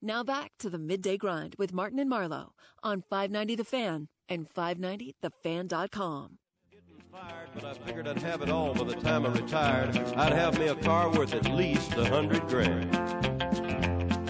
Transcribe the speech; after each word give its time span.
Now 0.00 0.22
back 0.22 0.52
to 0.60 0.70
the 0.70 0.78
midday 0.78 1.16
grind 1.16 1.56
with 1.58 1.72
Martin 1.72 1.98
and 1.98 2.08
Marlowe 2.08 2.52
on 2.84 3.02
590 3.02 3.56
The 3.56 3.64
Fan 3.64 4.08
and 4.28 4.48
590thefan.com. 4.48 6.38
Fired, 7.10 7.48
but 7.54 7.64
I 7.64 7.72
figured 7.72 8.06
I'd 8.06 8.22
have 8.22 8.42
it 8.42 8.50
all 8.50 8.74
by 8.74 8.84
the 8.84 8.94
time 8.94 9.26
I 9.26 9.30
retired. 9.30 9.96
I'd 9.96 10.32
have 10.32 10.56
me 10.58 10.68
a 10.68 10.76
car 10.76 11.10
worth 11.10 11.34
at 11.34 11.52
least 11.52 11.94
a 11.94 12.04
hundred 12.04 12.46
grand. 12.46 12.94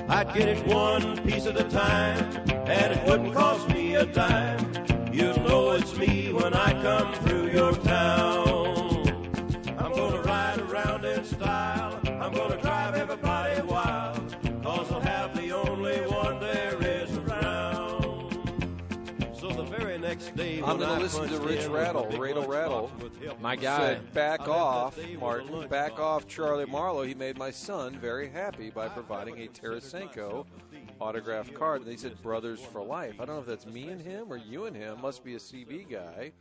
I'd 0.09 0.33
get 0.33 0.49
it 0.49 0.67
one 0.67 1.19
piece 1.25 1.45
at 1.45 1.61
a 1.61 1.65
time, 1.65 2.25
and 2.49 2.93
it 2.93 3.05
wouldn't 3.05 3.35
cost 3.35 3.69
me 3.69 3.97
a 3.97 4.07
dime. 4.07 4.73
You'll 5.13 5.39
know 5.41 5.73
it's 5.73 5.95
me 5.99 6.33
when 6.33 6.55
I 6.55 6.73
come 6.81 7.13
through 7.15 7.28
I'm 20.69 20.77
going 20.77 20.99
to 20.99 21.03
listen 21.03 21.27
to 21.31 21.41
Rich 21.41 21.65
in 21.65 21.73
with 21.73 21.81
Rattle, 21.81 22.05
Radle 22.09 22.47
Rattle. 22.47 22.91
My 23.41 23.55
and 23.55 23.63
guy. 23.63 23.79
said, 23.79 24.13
Back 24.13 24.49
off, 24.49 24.97
that 24.97 25.03
day 25.07 25.17
was 25.17 25.17
a 25.17 25.21
Martin. 25.21 25.69
Back 25.69 25.99
off, 25.99 26.29
Charlie 26.29 26.67
Marlowe. 26.67 27.05
He 27.05 27.15
made 27.15 27.39
my 27.39 27.51
son 27.51 27.99
very 27.99 28.29
happy 28.29 28.69
by 28.69 28.87
providing 28.89 29.39
a 29.39 29.47
Tarasenko 29.47 30.45
autographed 31.01 31.55
card. 31.55 31.81
And 31.81 31.91
they 31.91 31.97
said 31.97 32.21
brothers 32.23 32.61
for 32.61 32.83
life. 32.83 33.15
I 33.19 33.25
don't 33.25 33.37
know 33.37 33.41
if 33.41 33.47
that's 33.47 33.65
me 33.65 33.89
and 33.89 33.99
him 33.99 34.31
or 34.31 34.37
you 34.37 34.67
and 34.67 34.77
him. 34.77 35.01
Must 35.01 35.25
be 35.25 35.37
a 35.37 35.39
CB 35.39 35.91
guy. 35.91 36.33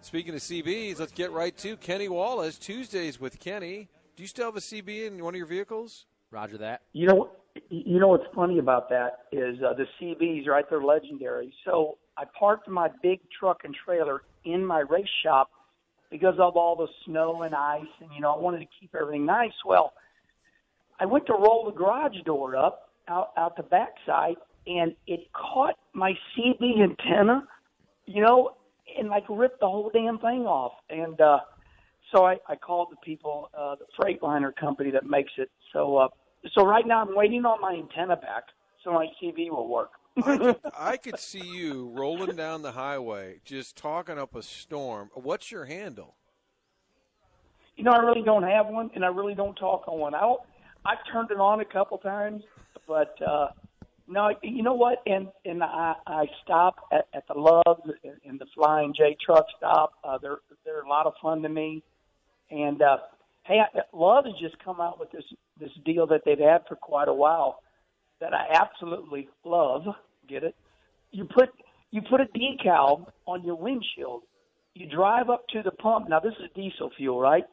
Speaking 0.00 0.34
of 0.34 0.40
CBs, 0.40 0.98
let's 0.98 1.12
get 1.12 1.30
right 1.30 1.56
to 1.58 1.76
Kenny 1.76 2.08
Wallace. 2.08 2.58
Tuesdays 2.58 3.20
with 3.20 3.38
Kenny. 3.38 3.88
Do 4.16 4.24
you 4.24 4.28
still 4.28 4.46
have 4.46 4.56
a 4.56 4.60
CB 4.60 5.06
in 5.06 5.22
one 5.22 5.34
of 5.34 5.38
your 5.38 5.46
vehicles? 5.46 6.06
Roger 6.32 6.58
that. 6.58 6.82
You 6.94 7.06
know, 7.06 7.30
you 7.68 8.00
know 8.00 8.08
what's 8.08 8.26
funny 8.34 8.58
about 8.58 8.88
that 8.88 9.26
is 9.30 9.58
uh, 9.62 9.74
the 9.74 9.86
CBs, 10.00 10.48
right? 10.48 10.64
They're 10.68 10.82
legendary. 10.82 11.54
So 11.64 11.98
I 12.16 12.24
parked 12.38 12.68
my 12.68 12.88
big 13.02 13.20
truck 13.38 13.62
and 13.64 13.74
trailer 13.84 14.22
in 14.44 14.64
my 14.64 14.80
race 14.80 15.08
shop 15.22 15.50
because 16.10 16.34
of 16.38 16.56
all 16.56 16.76
the 16.76 16.88
snow 17.04 17.42
and 17.42 17.54
ice, 17.54 17.82
and 18.00 18.10
you 18.14 18.20
know 18.20 18.34
I 18.34 18.38
wanted 18.38 18.60
to 18.60 18.66
keep 18.80 18.94
everything 18.94 19.24
nice. 19.24 19.52
Well, 19.64 19.92
I 20.98 21.06
went 21.06 21.26
to 21.26 21.34
roll 21.34 21.64
the 21.66 21.76
garage 21.76 22.16
door 22.24 22.56
up 22.56 22.90
out 23.08 23.30
out 23.36 23.56
the 23.56 23.62
backside, 23.62 24.36
and 24.66 24.94
it 25.06 25.20
caught 25.32 25.76
my 25.92 26.12
CB 26.36 26.82
antenna, 26.82 27.46
you 28.06 28.22
know, 28.22 28.56
and 28.98 29.08
like 29.08 29.24
ripped 29.28 29.60
the 29.60 29.66
whole 29.66 29.90
damn 29.92 30.18
thing 30.18 30.46
off. 30.46 30.72
And 30.90 31.20
uh, 31.20 31.38
so 32.12 32.26
I, 32.26 32.36
I 32.48 32.56
called 32.56 32.88
the 32.90 32.96
people, 33.04 33.50
uh, 33.56 33.76
the 33.76 33.86
Freightliner 33.98 34.54
company 34.54 34.90
that 34.90 35.06
makes 35.06 35.32
it. 35.38 35.50
So 35.72 35.96
uh, 35.96 36.08
so 36.54 36.66
right 36.66 36.86
now 36.86 37.02
I'm 37.02 37.14
waiting 37.14 37.44
on 37.44 37.60
my 37.60 37.74
antenna 37.74 38.16
back 38.16 38.44
so 38.82 38.92
my 38.92 39.06
TV 39.22 39.50
will 39.50 39.68
work. 39.68 39.90
I 40.78 40.96
could 40.96 41.18
see 41.18 41.44
you 41.44 41.90
rolling 41.94 42.36
down 42.36 42.62
the 42.62 42.72
highway, 42.72 43.40
just 43.44 43.76
talking 43.76 44.18
up 44.18 44.34
a 44.34 44.42
storm. 44.42 45.10
What's 45.14 45.50
your 45.50 45.64
handle? 45.64 46.16
You 47.76 47.84
know, 47.84 47.92
I 47.92 48.00
really 48.00 48.22
don't 48.22 48.42
have 48.42 48.66
one, 48.66 48.90
and 48.94 49.04
I 49.04 49.08
really 49.08 49.34
don't 49.34 49.54
talk 49.54 49.84
on 49.86 49.98
one. 49.98 50.14
I'll, 50.14 50.44
I've 50.84 50.98
turned 51.10 51.30
it 51.30 51.38
on 51.38 51.60
a 51.60 51.64
couple 51.64 51.96
times, 51.98 52.42
but 52.86 53.14
uh, 53.22 53.48
no, 54.08 54.34
you 54.42 54.62
know 54.62 54.74
what? 54.74 55.02
And 55.06 55.28
and 55.44 55.62
I, 55.62 55.94
I 56.06 56.26
stop 56.42 56.76
at, 56.92 57.06
at 57.14 57.26
the 57.28 57.34
Loves 57.34 57.82
and 58.24 58.38
the 58.38 58.46
Flying 58.54 58.92
J 58.94 59.16
truck 59.24 59.46
stop. 59.56 59.92
Uh, 60.02 60.18
they're 60.18 60.38
they're 60.64 60.82
a 60.82 60.88
lot 60.88 61.06
of 61.06 61.14
fun 61.22 61.42
to 61.42 61.48
me. 61.48 61.82
And 62.50 62.82
uh, 62.82 62.98
hey, 63.44 63.60
I, 63.60 63.80
Love 63.92 64.24
has 64.24 64.34
just 64.40 64.62
come 64.62 64.80
out 64.80 64.98
with 64.98 65.12
this 65.12 65.24
this 65.58 65.70
deal 65.84 66.06
that 66.08 66.22
they've 66.26 66.38
had 66.38 66.66
for 66.68 66.74
quite 66.74 67.08
a 67.08 67.14
while 67.14 67.62
that 68.20 68.34
I 68.34 68.46
absolutely 68.52 69.28
love. 69.44 69.82
Get 70.28 70.44
it? 70.44 70.54
You 71.10 71.24
put 71.24 71.50
you 71.90 72.02
put 72.02 72.20
a 72.20 72.26
decal 72.26 73.06
on 73.26 73.44
your 73.44 73.56
windshield. 73.56 74.22
You 74.74 74.86
drive 74.88 75.28
up 75.28 75.46
to 75.48 75.62
the 75.62 75.72
pump. 75.72 76.08
Now 76.08 76.20
this 76.20 76.34
is 76.42 76.50
diesel 76.54 76.90
fuel, 76.96 77.20
right? 77.20 77.44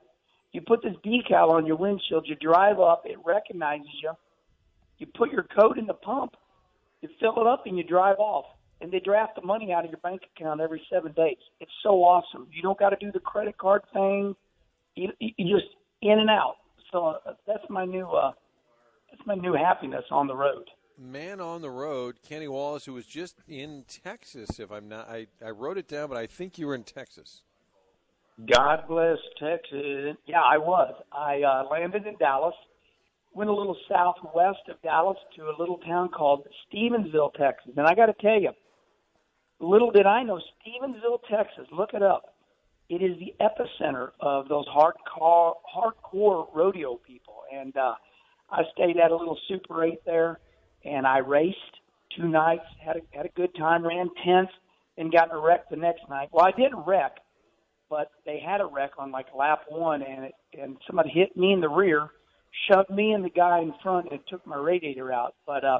You 0.51 0.61
put 0.61 0.81
this 0.83 0.93
decal 1.05 1.49
on 1.49 1.65
your 1.65 1.75
windshield. 1.75 2.25
You 2.27 2.35
drive 2.35 2.79
up. 2.79 3.03
It 3.05 3.17
recognizes 3.25 3.87
you. 4.01 4.11
You 4.99 5.07
put 5.15 5.31
your 5.31 5.43
code 5.43 5.77
in 5.77 5.85
the 5.85 5.93
pump. 5.93 6.35
You 7.01 7.09
fill 7.19 7.41
it 7.41 7.47
up 7.47 7.65
and 7.65 7.77
you 7.77 7.83
drive 7.83 8.17
off. 8.19 8.45
And 8.79 8.91
they 8.91 8.99
draft 8.99 9.35
the 9.35 9.41
money 9.41 9.73
out 9.73 9.85
of 9.85 9.91
your 9.91 9.99
bank 9.99 10.21
account 10.35 10.61
every 10.61 10.81
seven 10.91 11.11
days. 11.13 11.37
It's 11.59 11.71
so 11.81 12.03
awesome. 12.03 12.47
You 12.53 12.61
don't 12.61 12.77
got 12.77 12.91
to 12.91 12.95
do 12.99 13.11
the 13.11 13.19
credit 13.19 13.57
card 13.57 13.81
thing. 13.91 14.35
You, 14.95 15.09
you 15.19 15.55
just 15.55 15.67
in 16.01 16.19
and 16.19 16.29
out. 16.29 16.55
So 16.91 17.05
uh, 17.05 17.33
that's 17.47 17.63
my 17.69 17.85
new 17.85 18.05
uh, 18.07 18.31
that's 19.17 19.27
my 19.27 19.35
new 19.35 19.53
happiness 19.53 20.03
on 20.11 20.27
the 20.27 20.35
road. 20.35 20.69
Man 20.99 21.39
on 21.39 21.61
the 21.61 21.69
road, 21.69 22.17
Kenny 22.27 22.47
Wallace, 22.47 22.85
who 22.85 22.93
was 22.93 23.05
just 23.05 23.35
in 23.47 23.85
Texas. 23.87 24.59
If 24.59 24.71
I'm 24.71 24.89
not, 24.89 25.07
I, 25.07 25.27
I 25.45 25.51
wrote 25.51 25.77
it 25.77 25.87
down, 25.87 26.09
but 26.09 26.17
I 26.17 26.25
think 26.25 26.57
you 26.57 26.67
were 26.67 26.75
in 26.75 26.83
Texas. 26.83 27.43
God 28.51 28.87
bless 28.87 29.17
Texas. 29.39 30.15
Yeah, 30.25 30.41
I 30.41 30.57
was. 30.57 30.93
I 31.11 31.41
uh, 31.41 31.67
landed 31.69 32.05
in 32.05 32.15
Dallas, 32.17 32.55
went 33.33 33.49
a 33.49 33.53
little 33.53 33.77
southwest 33.89 34.59
of 34.69 34.81
Dallas 34.81 35.17
to 35.35 35.43
a 35.43 35.55
little 35.59 35.77
town 35.77 36.09
called 36.09 36.47
Stephenville, 36.71 37.33
Texas. 37.33 37.73
And 37.77 37.85
I 37.85 37.93
got 37.93 38.07
to 38.07 38.15
tell 38.19 38.39
you, 38.39 38.51
little 39.59 39.91
did 39.91 40.05
I 40.07 40.23
know, 40.23 40.39
Stephenville, 40.39 41.19
Texas. 41.29 41.67
Look 41.71 41.91
it 41.93 42.03
up. 42.03 42.33
It 42.89 43.01
is 43.03 43.17
the 43.19 43.35
epicenter 43.43 44.11
of 44.19 44.47
those 44.47 44.65
hardcore 44.67 45.53
hardcore 45.75 46.47
rodeo 46.55 46.95
people. 46.95 47.41
And 47.53 47.75
uh, 47.75 47.95
I 48.49 48.63
stayed 48.73 48.97
at 48.97 49.11
a 49.11 49.15
little 49.15 49.37
Super 49.47 49.83
8 49.83 49.99
there, 50.05 50.39
and 50.85 51.05
I 51.05 51.19
raced 51.19 51.57
two 52.15 52.27
nights, 52.27 52.63
had 52.83 52.97
a, 52.97 53.01
had 53.11 53.25
a 53.25 53.31
good 53.35 53.53
time, 53.55 53.85
ran 53.85 54.09
tenth, 54.25 54.49
and 54.97 55.11
got 55.11 55.29
in 55.29 55.35
a 55.35 55.39
wreck 55.39 55.69
the 55.69 55.75
next 55.75 56.01
night. 56.09 56.29
Well, 56.31 56.45
I 56.45 56.51
didn't 56.51 56.83
wreck, 56.85 57.17
but 57.89 58.11
they 58.25 58.39
had 58.39 58.61
a 58.61 58.65
wreck 58.65 58.91
on 58.97 59.11
like 59.11 59.27
lap 59.37 59.61
one, 59.69 60.01
and 60.01 60.25
it, 60.25 60.33
and 60.59 60.77
somebody 60.87 61.09
hit 61.09 61.35
me 61.35 61.53
in 61.53 61.61
the 61.61 61.69
rear, 61.69 62.09
shoved 62.69 62.89
me 62.89 63.11
and 63.11 63.23
the 63.23 63.29
guy 63.29 63.59
in 63.59 63.73
front, 63.83 64.07
and 64.11 64.19
took 64.27 64.45
my 64.47 64.57
radiator 64.57 65.11
out. 65.11 65.35
But 65.45 65.63
uh, 65.63 65.79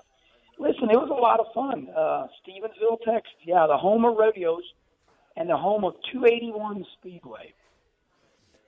listen, 0.60 0.90
it 0.92 0.98
was 0.98 1.10
a 1.10 1.14
lot 1.14 1.40
of 1.40 1.48
fun. 1.54 1.88
Uh, 1.96 2.28
Stephenville, 2.44 3.00
Texas, 3.06 3.32
yeah, 3.46 3.66
the 3.68 3.78
home 3.78 4.06
of 4.06 4.18
rodeos 4.18 4.64
and 5.36 5.50
the 5.50 5.58
home 5.58 5.84
of 5.84 5.94
281 6.12 6.86
Speedway. 7.00 7.54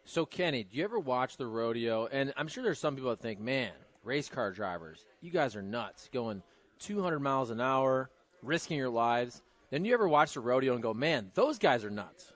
So, 0.06 0.26
Kenny, 0.26 0.64
do 0.64 0.78
you 0.78 0.84
ever 0.84 1.00
watch 1.00 1.38
the 1.38 1.46
rodeo? 1.46 2.08
And 2.08 2.34
I'm 2.38 2.48
sure 2.48 2.64
there's 2.64 2.80
some 2.80 2.96
people 2.96 3.12
that 3.12 3.20
think, 3.20 3.40
man, 3.40 3.72
race 4.04 4.30
car 4.30 4.52
drivers, 4.52 5.06
you 5.22 5.32
guys 5.32 5.56
are 5.56 5.62
nuts, 5.62 6.10
going 6.12 6.42
200 6.80 7.20
miles 7.20 7.50
an 7.50 7.62
hour, 7.62 8.10
risking 8.42 8.78
your 8.78 8.90
lives. 8.90 9.42
Then 9.70 9.86
you 9.86 9.94
ever 9.94 10.08
watch 10.08 10.34
the 10.34 10.40
rodeo 10.40 10.74
and 10.74 10.82
go, 10.82 10.94
man, 10.94 11.32
those 11.36 11.60
guys 11.60 11.84
are 11.86 11.90
nuts? 11.90 12.34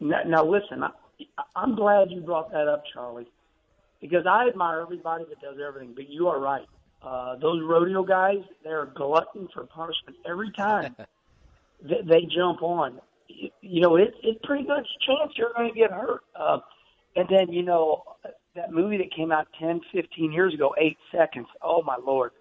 Now, 0.00 0.22
now 0.26 0.44
listen, 0.44 0.82
I, 0.84 0.90
I'm 1.54 1.74
glad 1.74 2.10
you 2.10 2.20
brought 2.20 2.52
that 2.52 2.68
up, 2.68 2.84
Charlie, 2.92 3.26
because 4.00 4.26
I 4.26 4.48
admire 4.48 4.80
everybody 4.80 5.24
that 5.28 5.40
does 5.40 5.56
everything. 5.66 5.94
But 5.94 6.08
you 6.08 6.28
are 6.28 6.38
right; 6.38 6.66
uh, 7.02 7.36
those 7.36 7.62
rodeo 7.64 8.04
guys, 8.04 8.38
they're 8.62 8.86
glutton 8.86 9.48
for 9.54 9.64
punishment 9.64 10.18
every 10.28 10.52
time 10.52 10.94
they, 11.82 12.02
they 12.04 12.20
jump 12.34 12.62
on. 12.62 13.00
You, 13.28 13.50
you 13.62 13.80
know, 13.80 13.96
it, 13.96 14.14
it's 14.22 14.38
pretty 14.44 14.64
good 14.64 14.86
chance 15.06 15.32
you're 15.36 15.52
going 15.56 15.72
to 15.72 15.78
get 15.78 15.90
hurt. 15.90 16.20
Uh, 16.38 16.58
and 17.16 17.26
then 17.30 17.52
you 17.52 17.62
know 17.62 18.02
that 18.56 18.72
movie 18.72 18.98
that 18.98 19.14
came 19.14 19.32
out 19.32 19.46
10, 19.60 19.80
15 19.92 20.32
years 20.32 20.54
ago, 20.54 20.74
Eight 20.78 20.98
Seconds. 21.12 21.46
Oh 21.62 21.82
my 21.82 21.96
lord, 21.96 22.32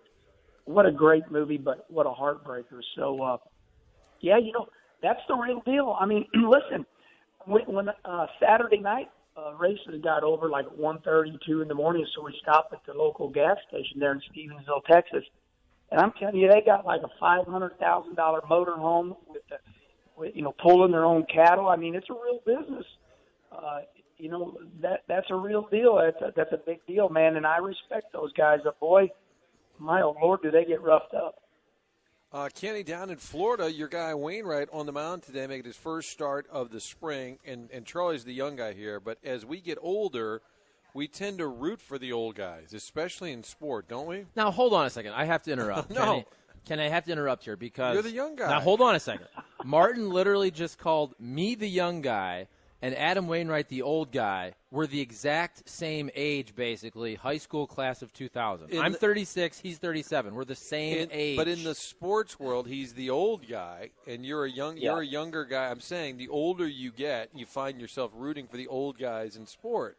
what 0.66 0.86
a 0.86 0.92
great 0.92 1.30
movie, 1.32 1.58
but 1.58 1.86
what 1.90 2.06
a 2.06 2.10
heartbreaker. 2.10 2.82
So, 2.98 3.22
uh, 3.22 3.38
yeah, 4.22 4.38
you 4.38 4.52
know 4.54 4.68
that's 5.02 5.20
the 5.28 5.36
real 5.36 5.62
deal. 5.66 5.96
I 6.00 6.06
mean, 6.06 6.26
listen 6.34 6.86
when, 7.46 7.62
when 7.68 7.90
uh, 8.04 8.26
Saturday 8.40 8.80
night 8.80 9.10
uh, 9.38 9.54
races 9.56 10.02
got 10.04 10.24
over 10.24 10.50
like 10.50 10.66
one 10.76 11.00
thirty, 11.02 11.38
two 11.46 11.62
in 11.62 11.68
the 11.68 11.76
morning, 11.76 12.06
so 12.16 12.24
we 12.24 12.34
stopped 12.42 12.74
at 12.74 12.80
the 12.86 12.94
local 12.94 13.30
gas 13.30 13.58
station 13.68 14.00
there 14.00 14.14
in 14.14 14.22
Stephenville, 14.32 14.84
Texas. 14.90 15.24
And 15.92 16.00
I'm 16.02 16.12
telling 16.20 16.38
you, 16.38 16.50
they 16.50 16.62
got 16.66 16.86
like 16.86 17.02
a 17.04 17.10
five 17.20 17.46
hundred 17.46 17.78
thousand 17.80 18.16
dollar 18.16 18.42
motorhome 18.50 19.16
with, 19.28 19.44
the, 19.50 19.58
with 20.18 20.36
you 20.36 20.42
know 20.42 20.54
pulling 20.62 20.92
their 20.92 21.06
own 21.06 21.26
cattle. 21.34 21.68
I 21.68 21.76
mean, 21.76 21.96
it's 21.96 22.10
a 22.10 22.14
real 22.14 22.40
business. 22.46 22.86
Uh, 23.52 23.80
you 24.18 24.30
know 24.30 24.58
that 24.82 25.04
that's 25.08 25.28
a 25.30 25.36
real 25.36 25.68
deal. 25.72 25.96
That's 25.96 26.22
a, 26.22 26.34
that's 26.36 26.52
a 26.52 26.60
big 26.66 26.80
deal, 26.88 27.10
man. 27.10 27.36
And 27.36 27.46
I 27.46 27.58
respect 27.58 28.14
those 28.14 28.32
guys. 28.34 28.60
But 28.64 28.80
boy, 28.80 29.10
my 29.80 30.02
oh 30.02 30.16
Lord, 30.22 30.42
do 30.42 30.52
they 30.52 30.66
get 30.66 30.82
roughed 30.82 31.14
up? 31.14 31.36
Uh, 32.34 32.50
Kenny, 32.54 32.84
down 32.84 33.10
in 33.10 33.18
Florida, 33.18 33.72
your 33.72 33.88
guy 33.88 34.14
Wainwright 34.14 34.68
on 34.74 34.86
the 34.86 34.92
mound 34.92 35.24
today 35.24 35.48
making 35.48 35.66
his 35.66 35.78
first 35.78 36.10
start 36.10 36.46
of 36.52 36.70
the 36.70 36.82
spring, 36.82 37.40
and, 37.46 37.70
and 37.72 37.86
Charlie's 37.86 38.26
the 38.26 38.34
young 38.34 38.58
guy 38.58 38.74
here. 38.74 39.00
But 39.00 39.20
as 39.24 39.46
we 39.46 39.62
get 39.62 39.78
older, 39.82 40.42
we 40.94 41.08
tend 41.08 41.38
to 41.38 41.48
root 41.48 41.80
for 41.80 41.98
the 41.98 42.12
old 42.12 42.36
guys, 42.36 42.74
especially 42.74 43.32
in 43.32 43.44
sport, 43.44 43.88
don't 43.88 44.08
we? 44.08 44.26
Now 44.36 44.52
hold 44.52 44.74
on 44.74 44.86
a 44.86 44.90
second. 44.90 45.14
I 45.14 45.24
have 45.24 45.44
to 45.44 45.52
interrupt. 45.52 45.92
No. 45.96 46.04
Kenny. 46.04 46.26
Can 46.66 46.80
I 46.80 46.90
have 46.90 47.06
to 47.06 47.12
interrupt 47.12 47.44
here 47.44 47.56
because 47.56 47.94
You're 47.94 48.02
the 48.02 48.12
young 48.12 48.36
guy. 48.36 48.50
Now 48.50 48.60
hold 48.60 48.82
on 48.82 48.96
a 48.96 49.00
second. 49.00 49.28
Martin 49.64 50.10
literally 50.10 50.50
just 50.50 50.80
called 50.80 51.14
me 51.20 51.54
the 51.54 51.70
young 51.70 52.02
guy 52.02 52.48
and 52.86 52.96
Adam 52.96 53.28
Wainwright 53.28 53.68
the 53.68 53.82
old 53.82 54.12
guy. 54.12 54.54
We're 54.70 54.86
the 54.86 55.02
exact 55.02 55.68
same 55.68 56.12
age, 56.14 56.56
basically. 56.56 57.16
High 57.16 57.40
school 57.40 57.66
class 57.66 58.04
of 58.04 58.14
2000. 58.14 58.70
In 58.70 58.80
I'm 58.80 58.92
the- 58.92 58.98
36. 59.00 59.58
He's 59.60 59.80
37. 59.80 60.36
We're 60.36 60.46
the 60.46 60.54
same 60.54 60.98
In- 61.00 61.10
age. 61.12 61.36
But 61.36 61.48
in 61.48 61.64
the 61.64 61.74
sports 61.74 62.40
world, 62.40 62.68
he's 62.68 62.94
the 62.94 63.10
old 63.10 63.48
guy, 63.48 63.90
and 64.06 64.24
you're 64.24 64.46
a 64.46 64.52
young, 64.52 64.78
Yeah. 64.78 64.92
you're 64.92 65.02
a 65.02 65.06
younger 65.08 65.46
guy. 65.46 65.72
I'm 65.72 65.80
saying 65.80 66.18
the 66.18 66.28
older 66.28 66.68
you 66.68 66.92
get, 66.92 67.32
you 67.34 67.48
find 67.48 67.82
yourself 67.82 68.12
rooting 68.14 68.46
for 68.48 68.58
the 68.58 68.68
old 68.68 69.00
guys 69.00 69.36
in 69.36 69.48
sport. 69.48 69.98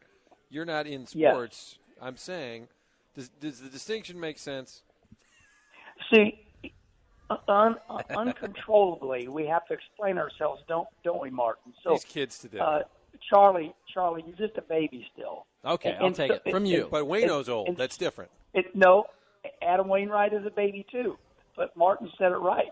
You're 0.49 0.63
not 0.63 0.87
in 0.87 1.05
Yeah. 1.11 1.31
sports. 1.33 1.79
I'm 2.01 2.15
saying, 2.15 2.69
does, 3.15 3.27
does 3.27 3.59
the 3.59 3.69
distinction 3.69 4.17
make 4.17 4.37
sense? 4.37 4.83
See, 6.13 6.46
un, 7.47 7.75
uncontrollably, 8.15 9.27
we 9.27 9.45
have 9.45 9.65
to 9.67 9.73
explain 9.73 10.17
ourselves, 10.17 10.61
don't 10.67 10.87
don't 11.03 11.21
we, 11.21 11.29
Martin? 11.29 11.73
So, 11.83 11.91
These 11.91 12.05
kids 12.05 12.39
today. 12.39 12.59
uh, 12.59 12.79
Charlie, 13.29 13.73
Charlie, 13.93 14.23
you're 14.27 14.37
just 14.47 14.57
a 14.57 14.61
baby 14.61 15.05
still. 15.13 15.45
okay, 15.65 15.89
and- 15.89 15.97
I'll 15.99 16.05
and 16.07 16.15
take 16.15 16.31
so- 16.31 16.35
it 16.35 16.43
from 16.43 16.55
and- 16.63 16.67
you. 16.67 16.87
but 16.91 17.05
Wayno's 17.05 17.49
old. 17.49 17.67
and- 17.69 17.77
That's 17.77 17.97
different. 17.97 18.31
It, 18.53 18.75
no, 18.75 19.05
Adam 19.61 19.87
Wainwright 19.87 20.33
is 20.33 20.45
a 20.45 20.49
baby 20.51 20.85
too. 20.91 21.17
But 21.55 21.75
Martin 21.75 22.11
said 22.17 22.31
it 22.31 22.37
right. 22.37 22.71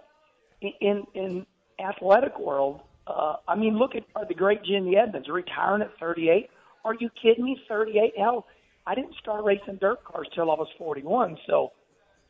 In 0.61 0.73
in, 0.81 1.07
in 1.15 1.45
athletic 1.79 2.37
world, 2.39 2.81
uh, 3.07 3.37
I 3.47 3.55
mean, 3.55 3.77
look 3.77 3.95
at 3.95 4.03
uh, 4.15 4.23
the 4.25 4.33
great 4.35 4.63
Jimmy 4.63 4.95
Edmonds 4.95 5.27
retiring 5.27 5.81
at 5.81 5.97
38. 5.99 6.49
Are 6.85 6.93
you 6.99 7.09
kidding 7.21 7.43
me? 7.45 7.59
38? 7.67 8.13
Hell, 8.17 8.45
I 8.85 8.93
didn't 8.93 9.15
start 9.15 9.43
racing 9.43 9.77
dirt 9.81 10.03
cars 10.03 10.27
till 10.35 10.51
I 10.51 10.53
was 10.55 10.67
41. 10.77 11.37
So, 11.47 11.71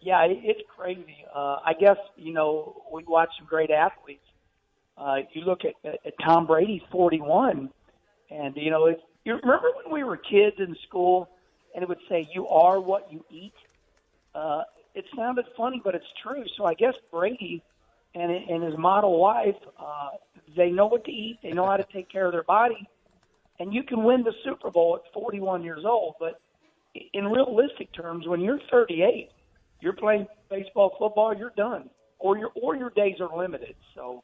yeah, 0.05 0.21
it, 0.25 0.37
it's 0.43 0.61
crazy. 0.77 1.25
Uh, 1.33 1.57
I 1.65 1.73
guess 1.73 1.97
you 2.15 2.31
know 2.31 2.83
we 2.93 3.03
watch 3.05 3.29
some 3.39 3.47
great 3.47 3.71
athletes. 3.71 4.23
Uh, 4.97 5.17
you 5.33 5.41
look 5.41 5.61
at, 5.65 5.73
at, 5.83 5.99
at 6.05 6.13
Tom 6.23 6.45
Brady, 6.45 6.81
41, 6.91 7.69
and 8.29 8.55
you 8.55 8.69
know, 8.69 8.85
it, 8.85 9.01
you 9.25 9.33
remember 9.33 9.69
when 9.83 9.91
we 9.91 10.03
were 10.03 10.15
kids 10.15 10.57
in 10.59 10.75
school, 10.87 11.27
and 11.73 11.81
it 11.81 11.89
would 11.89 11.99
say, 12.07 12.29
"You 12.31 12.47
are 12.47 12.79
what 12.79 13.11
you 13.11 13.25
eat." 13.31 13.55
Uh, 14.35 14.61
it 14.93 15.05
sounded 15.15 15.45
funny, 15.57 15.81
but 15.83 15.95
it's 15.95 16.05
true. 16.21 16.43
So 16.55 16.65
I 16.65 16.75
guess 16.75 16.93
Brady 17.11 17.63
and 18.13 18.31
and 18.31 18.63
his 18.63 18.77
model 18.77 19.19
wife, 19.19 19.57
uh, 19.79 20.09
they 20.55 20.69
know 20.69 20.85
what 20.85 21.03
to 21.05 21.11
eat. 21.11 21.39
They 21.41 21.51
know 21.51 21.65
how 21.65 21.77
to 21.77 21.85
take 21.91 22.09
care 22.09 22.27
of 22.27 22.31
their 22.31 22.43
body, 22.43 22.87
and 23.59 23.73
you 23.73 23.81
can 23.81 24.03
win 24.03 24.23
the 24.23 24.33
Super 24.43 24.69
Bowl 24.69 24.99
at 25.03 25.11
41 25.13 25.63
years 25.63 25.83
old. 25.83 26.13
But 26.19 26.39
in 27.13 27.25
realistic 27.25 27.91
terms, 27.91 28.27
when 28.27 28.39
you're 28.39 28.59
38, 28.69 29.31
you're 29.81 29.93
playing 29.93 30.27
baseball, 30.49 30.95
football, 30.99 31.35
you're 31.35 31.53
done, 31.55 31.89
or 32.19 32.37
your 32.37 32.51
or 32.61 32.75
your 32.75 32.89
days 32.91 33.15
are 33.19 33.35
limited. 33.35 33.75
So, 33.93 34.23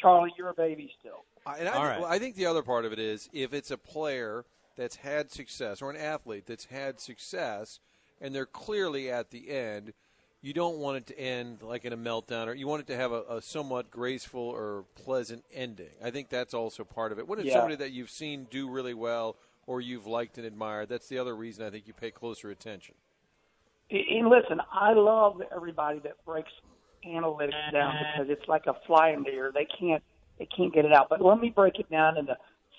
Charlie, 0.00 0.32
you're 0.36 0.50
a 0.50 0.54
baby 0.54 0.90
still. 1.00 1.24
I- 1.46 1.58
And 1.58 1.68
I, 1.68 1.72
think, 1.72 1.84
right. 1.84 2.00
well, 2.00 2.10
I 2.10 2.18
think 2.18 2.36
the 2.36 2.46
other 2.46 2.62
part 2.62 2.84
of 2.84 2.92
it 2.92 2.98
is 2.98 3.28
if 3.32 3.52
it's 3.52 3.70
a 3.70 3.76
player 3.78 4.44
that's 4.76 4.96
had 4.96 5.30
success 5.30 5.82
or 5.82 5.90
an 5.90 5.96
athlete 5.96 6.46
that's 6.46 6.64
had 6.66 7.00
success 7.00 7.80
and 8.20 8.34
they're 8.34 8.46
clearly 8.46 9.10
at 9.10 9.30
the 9.30 9.50
end, 9.50 9.92
you 10.40 10.52
don't 10.52 10.78
want 10.78 10.96
it 10.96 11.06
to 11.08 11.18
end 11.18 11.62
like 11.62 11.84
in 11.84 11.92
a 11.92 11.96
meltdown 11.96 12.46
or 12.48 12.54
you 12.54 12.66
want 12.66 12.80
it 12.80 12.86
to 12.86 12.96
have 12.96 13.12
a, 13.12 13.22
a 13.28 13.42
somewhat 13.42 13.90
graceful 13.90 14.40
or 14.40 14.84
pleasant 14.94 15.44
ending. 15.52 15.90
I 16.02 16.10
think 16.10 16.28
that's 16.28 16.54
also 16.54 16.82
part 16.84 17.12
of 17.12 17.18
it. 17.18 17.28
When 17.28 17.38
it's 17.38 17.48
Yeah. 17.48 17.54
somebody 17.54 17.76
that 17.76 17.92
you've 17.92 18.10
seen 18.10 18.46
do 18.50 18.68
really 18.68 18.94
well 18.94 19.36
or 19.66 19.80
you've 19.80 20.06
liked 20.06 20.38
and 20.38 20.46
admired, 20.46 20.88
that's 20.88 21.08
the 21.08 21.18
other 21.18 21.36
reason 21.36 21.64
I 21.64 21.70
think 21.70 21.86
you 21.86 21.92
pay 21.94 22.10
closer 22.10 22.50
attention. 22.50 22.94
And 23.90 24.28
listen, 24.28 24.60
I 24.72 24.92
love 24.94 25.40
everybody 25.54 26.00
that 26.00 26.24
breaks 26.24 26.50
analytics 27.06 27.72
down 27.72 27.94
mm-hmm. 27.94 28.22
because 28.22 28.30
it's 28.30 28.48
like 28.48 28.66
a 28.66 28.74
fly 28.86 29.10
in 29.10 29.22
the 29.22 29.30
air. 29.30 29.50
They 29.52 29.66
can't 29.78 30.02
they 30.38 30.46
can't 30.46 30.72
get 30.72 30.84
it 30.84 30.92
out. 30.92 31.08
But 31.08 31.22
let 31.22 31.38
me 31.38 31.50
break 31.50 31.78
it 31.78 31.90
down 31.90 32.16
in 32.16 32.26
the 32.26 32.36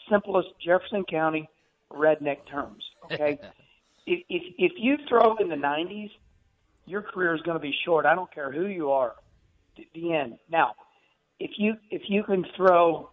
simplest 0.09 0.49
Jefferson 0.63 1.03
County 1.09 1.47
redneck 1.91 2.37
terms. 2.49 2.83
Okay, 3.05 3.39
if, 4.07 4.23
if 4.29 4.43
if 4.57 4.71
you 4.77 4.97
throw 5.07 5.35
in 5.37 5.49
the 5.49 5.55
'90s, 5.55 6.11
your 6.85 7.01
career 7.01 7.35
is 7.35 7.41
going 7.41 7.57
to 7.57 7.61
be 7.61 7.73
short. 7.85 8.05
I 8.05 8.15
don't 8.15 8.33
care 8.33 8.51
who 8.51 8.67
you 8.67 8.91
are. 8.91 9.13
The- 9.77 9.87
The 9.93 10.13
end. 10.13 10.37
Now, 10.49 10.73
if 11.39 11.51
you 11.57 11.75
if 11.91 12.03
you 12.07 12.23
can 12.23 12.45
throw 12.57 13.11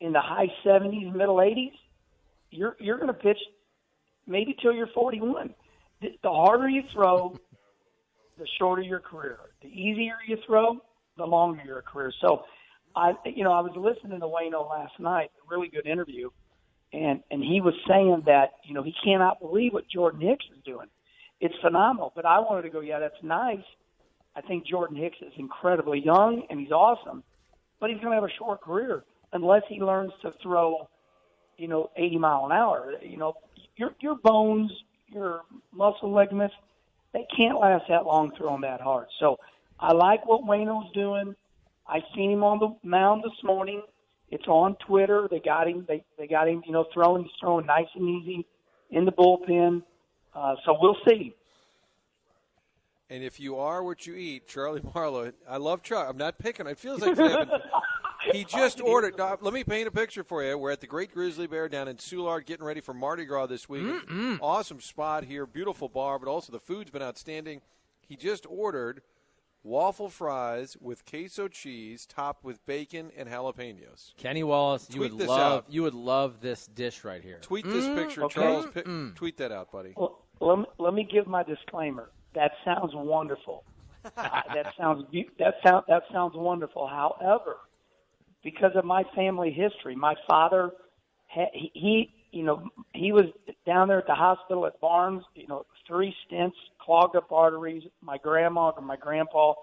in 0.00 0.12
the 0.12 0.20
high 0.20 0.48
'70s, 0.64 1.12
middle 1.14 1.36
'80s, 1.36 1.72
you're 2.50 2.76
you're 2.78 2.96
going 2.96 3.08
to 3.08 3.14
pitch 3.14 3.38
maybe 4.26 4.54
till 4.62 4.72
you're 4.72 4.86
41 4.94 5.52
the, 6.02 6.30
harder 6.30 6.68
you 6.68 6.82
throw, 6.92 7.36
the 8.38 8.46
shorter 8.58 8.82
your 8.82 9.00
career. 9.00 9.38
The 9.62 9.68
easier 9.68 10.16
you 10.26 10.36
throw, 10.46 10.78
the 11.16 11.24
longer 11.26 11.62
your 11.64 11.82
career. 11.82 12.12
So, 12.20 12.44
I, 12.94 13.12
you 13.24 13.44
know, 13.44 13.52
I 13.52 13.60
was 13.60 13.72
listening 13.76 14.20
to 14.20 14.26
Wayno 14.26 14.68
last 14.68 14.98
night, 14.98 15.30
a 15.44 15.54
really 15.54 15.68
good 15.68 15.86
interview, 15.86 16.30
and 16.92 17.22
and 17.30 17.42
he 17.42 17.60
was 17.60 17.74
saying 17.88 18.24
that 18.26 18.52
you 18.64 18.74
know 18.74 18.82
he 18.82 18.94
cannot 19.02 19.40
believe 19.40 19.72
what 19.72 19.88
Jordan 19.88 20.20
Hicks 20.20 20.44
is 20.54 20.62
doing. 20.64 20.88
It's 21.40 21.54
phenomenal. 21.62 22.12
But 22.14 22.26
I 22.26 22.38
wanted 22.38 22.62
to 22.62 22.70
go, 22.70 22.80
yeah, 22.80 23.00
that's 23.00 23.20
nice. 23.22 23.64
I 24.36 24.40
think 24.42 24.66
Jordan 24.66 24.96
Hicks 24.96 25.16
is 25.20 25.32
incredibly 25.36 26.00
young 26.00 26.42
and 26.48 26.58
he's 26.58 26.70
awesome, 26.70 27.22
but 27.80 27.90
he's 27.90 27.98
going 27.98 28.10
to 28.10 28.14
have 28.14 28.24
a 28.24 28.32
short 28.38 28.62
career 28.62 29.04
unless 29.32 29.62
he 29.68 29.80
learns 29.80 30.12
to 30.22 30.32
throw, 30.42 30.88
you 31.58 31.68
know, 31.68 31.90
80 31.96 32.18
mile 32.18 32.46
an 32.46 32.52
hour. 32.52 32.92
You 33.02 33.16
know, 33.16 33.34
your 33.76 33.90
your 34.00 34.16
bones, 34.16 34.70
your 35.12 35.42
muscle 35.72 36.12
ligaments, 36.12 36.54
they 37.12 37.26
can't 37.36 37.58
last 37.58 37.84
that 37.88 38.06
long 38.06 38.32
throwing 38.36 38.62
that 38.62 38.80
hard. 38.80 39.06
So 39.20 39.38
I 39.78 39.92
like 39.92 40.26
what 40.26 40.42
Wayno's 40.42 40.92
doing. 40.92 41.34
I 41.86 42.00
seen 42.14 42.30
him 42.30 42.44
on 42.44 42.58
the 42.58 42.74
mound 42.88 43.22
this 43.24 43.42
morning. 43.42 43.82
It's 44.30 44.46
on 44.46 44.76
Twitter. 44.86 45.28
They 45.30 45.40
got 45.40 45.68
him. 45.68 45.84
They 45.86 46.04
they 46.16 46.26
got 46.26 46.48
him. 46.48 46.62
You 46.64 46.72
know, 46.72 46.86
throwing 46.94 47.24
he's 47.24 47.32
throwing 47.38 47.66
nice 47.66 47.88
and 47.94 48.08
easy 48.08 48.46
in 48.90 49.04
the 49.04 49.12
bullpen. 49.12 49.82
Uh, 50.34 50.54
so 50.64 50.76
we'll 50.80 50.96
see. 51.06 51.34
And 53.10 53.22
if 53.22 53.38
you 53.38 53.56
are 53.56 53.82
what 53.82 54.06
you 54.06 54.14
eat, 54.14 54.48
Charlie 54.48 54.80
Marlowe, 54.94 55.32
I 55.46 55.58
love 55.58 55.82
Chuck. 55.82 56.06
I'm 56.08 56.16
not 56.16 56.38
picking. 56.38 56.66
It 56.66 56.78
feels 56.78 57.02
like 57.02 57.14
he 58.32 58.44
just 58.44 58.80
ordered. 58.80 59.16
Now, 59.18 59.36
let 59.40 59.52
me 59.54 59.64
paint 59.64 59.88
a 59.88 59.90
picture 59.90 60.22
for 60.24 60.42
you. 60.42 60.56
We're 60.56 60.70
at 60.70 60.80
the 60.80 60.86
Great 60.86 61.12
Grizzly 61.12 61.46
Bear 61.46 61.68
down 61.68 61.88
in 61.88 61.96
Soulard, 61.96 62.46
getting 62.46 62.64
ready 62.64 62.80
for 62.80 62.94
Mardi 62.94 63.24
Gras 63.24 63.46
this 63.46 63.68
week. 63.68 64.02
Awesome 64.40 64.80
spot 64.80 65.24
here, 65.24 65.46
beautiful 65.46 65.88
bar, 65.88 66.18
but 66.18 66.28
also 66.28 66.52
the 66.52 66.60
food's 66.60 66.90
been 66.90 67.02
outstanding. 67.02 67.60
He 68.06 68.16
just 68.16 68.46
ordered 68.48 69.02
waffle 69.64 70.08
fries 70.08 70.76
with 70.80 71.04
queso 71.06 71.48
cheese, 71.48 72.04
topped 72.06 72.44
with 72.44 72.64
bacon 72.66 73.10
and 73.16 73.28
jalapenos. 73.28 74.14
Kenny 74.16 74.42
Wallace, 74.42 74.88
you 74.90 75.00
would 75.00 75.12
love 75.12 75.40
out. 75.52 75.64
you 75.68 75.82
would 75.82 75.94
love 75.94 76.40
this 76.40 76.66
dish 76.66 77.04
right 77.04 77.22
here. 77.22 77.38
Tweet 77.42 77.64
this 77.64 77.86
picture, 77.88 78.24
okay. 78.24 78.40
Charles. 78.40 78.66
Pi- 78.66 78.82
Tweet 79.14 79.36
that 79.38 79.52
out, 79.52 79.70
buddy. 79.70 79.94
Well, 79.96 80.18
let 80.40 80.58
me, 80.58 80.64
let 80.78 80.94
me 80.94 81.04
give 81.10 81.26
my 81.26 81.42
disclaimer. 81.44 82.10
That 82.34 82.52
sounds 82.64 82.92
wonderful. 82.94 83.64
uh, 84.16 84.40
that 84.52 84.74
sounds 84.76 85.04
beau- 85.12 85.22
that 85.38 85.54
sound 85.64 85.84
that 85.86 86.02
sounds 86.12 86.34
wonderful. 86.34 86.88
However, 86.88 87.58
because 88.42 88.72
of 88.74 88.84
my 88.84 89.04
family 89.14 89.50
history, 89.50 89.94
my 89.96 90.14
father 90.28 90.70
he, 91.28 92.12
you 92.30 92.42
know 92.42 92.68
he 92.94 93.12
was 93.12 93.24
down 93.66 93.88
there 93.88 93.98
at 93.98 94.06
the 94.06 94.14
hospital 94.14 94.66
at 94.66 94.78
Barnes. 94.80 95.22
You 95.34 95.46
know, 95.48 95.64
three 95.86 96.14
stents, 96.30 96.52
clogged 96.78 97.16
up 97.16 97.32
arteries. 97.32 97.84
My 98.02 98.18
grandma 98.18 98.72
and 98.76 98.86
my 98.86 98.96
grandpa. 98.96 99.54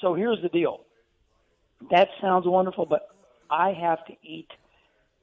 So 0.00 0.14
here's 0.14 0.42
the 0.42 0.48
deal. 0.48 0.80
That 1.90 2.08
sounds 2.20 2.46
wonderful, 2.46 2.86
but 2.86 3.08
I 3.50 3.72
have 3.72 4.04
to 4.06 4.14
eat 4.22 4.48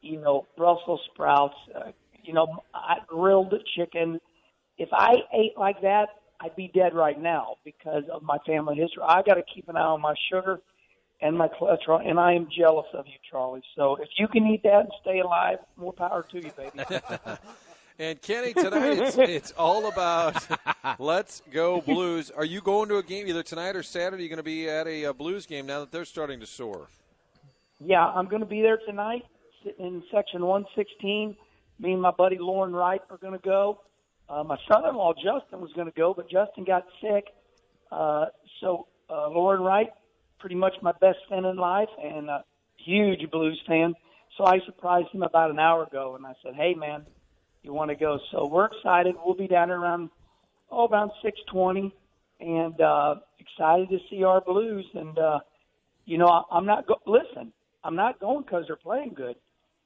you 0.01 0.19
know, 0.19 0.47
Brussels 0.57 1.01
sprouts, 1.13 1.55
uh, 1.75 1.91
you 2.23 2.33
know, 2.33 2.63
I 2.73 2.97
grilled 3.07 3.53
chicken. 3.75 4.19
If 4.77 4.89
I 4.91 5.15
ate 5.33 5.57
like 5.57 5.81
that, 5.81 6.09
I'd 6.39 6.55
be 6.55 6.71
dead 6.73 6.93
right 6.93 7.19
now 7.19 7.55
because 7.65 8.03
of 8.11 8.23
my 8.23 8.37
family 8.45 8.75
history. 8.75 9.03
I 9.05 9.21
got 9.23 9.35
to 9.35 9.43
keep 9.53 9.67
an 9.67 9.75
eye 9.75 9.81
on 9.81 10.01
my 10.01 10.15
sugar 10.31 10.59
and 11.21 11.37
my 11.37 11.47
cholesterol, 11.47 12.07
and 12.07 12.19
I 12.19 12.33
am 12.33 12.47
jealous 12.55 12.87
of 12.93 13.05
you, 13.07 13.13
Charlie. 13.29 13.63
So 13.75 13.95
if 13.97 14.09
you 14.17 14.27
can 14.27 14.45
eat 14.47 14.63
that 14.63 14.81
and 14.81 14.91
stay 15.01 15.19
alive, 15.19 15.59
more 15.77 15.93
power 15.93 16.25
to 16.31 16.37
you, 16.37 16.51
baby. 16.55 16.99
And 18.01 18.21
Kenny, 18.21 18.53
tonight 18.53 18.97
it's, 18.97 19.17
it's 19.17 19.51
all 19.57 19.87
about 19.89 20.47
Let's 20.99 21.41
Go 21.51 21.81
Blues. 21.81 22.31
Are 22.31 22.45
you 22.45 22.61
going 22.61 22.87
to 22.87 22.95
a 22.95 23.03
game 23.03 23.27
either 23.27 23.43
tonight 23.43 23.75
or 23.75 23.83
Saturday? 23.83 24.23
You're 24.23 24.29
going 24.29 24.37
to 24.37 24.43
be 24.43 24.69
at 24.69 24.87
a, 24.87 25.07
uh 25.07 25.11
Blues 25.11 25.45
game 25.45 25.65
now 25.65 25.81
that 25.81 25.91
they're 25.91 26.05
starting 26.05 26.39
to 26.39 26.45
soar. 26.45 26.87
yeah, 27.81 28.05
I'm 28.05 28.27
going 28.27 28.39
to 28.41 28.47
be 28.47 28.61
there 28.61 28.79
tonight 28.87 29.25
sitting 29.65 29.85
in 29.85 30.03
section 30.13 30.45
116. 30.45 31.35
Me 31.81 31.91
and 31.91 32.01
my 32.01 32.11
buddy 32.11 32.37
Lauren 32.39 32.71
Wright 32.71 33.01
are 33.09 33.17
going 33.17 33.33
to 33.33 33.39
go. 33.45 33.81
Uh, 34.29 34.43
my 34.45 34.57
son-in-law 34.71 35.15
Justin 35.15 35.59
was 35.59 35.73
going 35.73 35.87
to 35.91 35.97
go, 35.97 36.13
but 36.13 36.29
Justin 36.29 36.63
got 36.63 36.85
sick. 37.01 37.25
Uh, 37.91 38.27
so 38.61 38.87
uh, 39.09 39.27
Lauren 39.29 39.61
Wright, 39.61 39.89
pretty 40.39 40.55
much 40.55 40.73
my 40.81 40.93
best 40.99 41.19
friend 41.27 41.45
in 41.45 41.57
life, 41.57 41.89
and 42.01 42.29
a 42.29 42.43
huge 42.77 43.29
Blues 43.31 43.61
fan. 43.67 43.93
So 44.37 44.45
I 44.45 44.59
surprised 44.65 45.09
him 45.13 45.23
about 45.23 45.51
an 45.51 45.59
hour 45.59 45.83
ago, 45.83 46.15
and 46.15 46.25
I 46.25 46.33
said, 46.43 46.55
"Hey, 46.55 46.73
man, 46.73 47.05
you 47.63 47.73
want 47.73 47.89
to 47.89 47.95
go?" 47.95 48.19
So 48.31 48.47
we're 48.47 48.65
excited. 48.65 49.15
We'll 49.23 49.35
be 49.35 49.47
down 49.47 49.69
around 49.69 50.09
oh 50.71 50.87
around 50.87 51.11
six 51.21 51.39
twenty, 51.51 51.93
and 52.39 52.79
uh, 52.79 53.15
excited 53.39 53.89
to 53.89 53.99
see 54.09 54.23
our 54.23 54.41
Blues. 54.41 54.85
And 54.93 55.17
uh, 55.17 55.39
you 56.05 56.17
know, 56.17 56.27
I, 56.27 56.43
I'm 56.51 56.65
not 56.65 56.87
go- 56.87 57.01
listen. 57.05 57.53
I'm 57.83 57.95
not 57.95 58.19
going 58.19 58.43
because 58.43 58.65
they're 58.67 58.75
playing 58.75 59.13
good. 59.15 59.35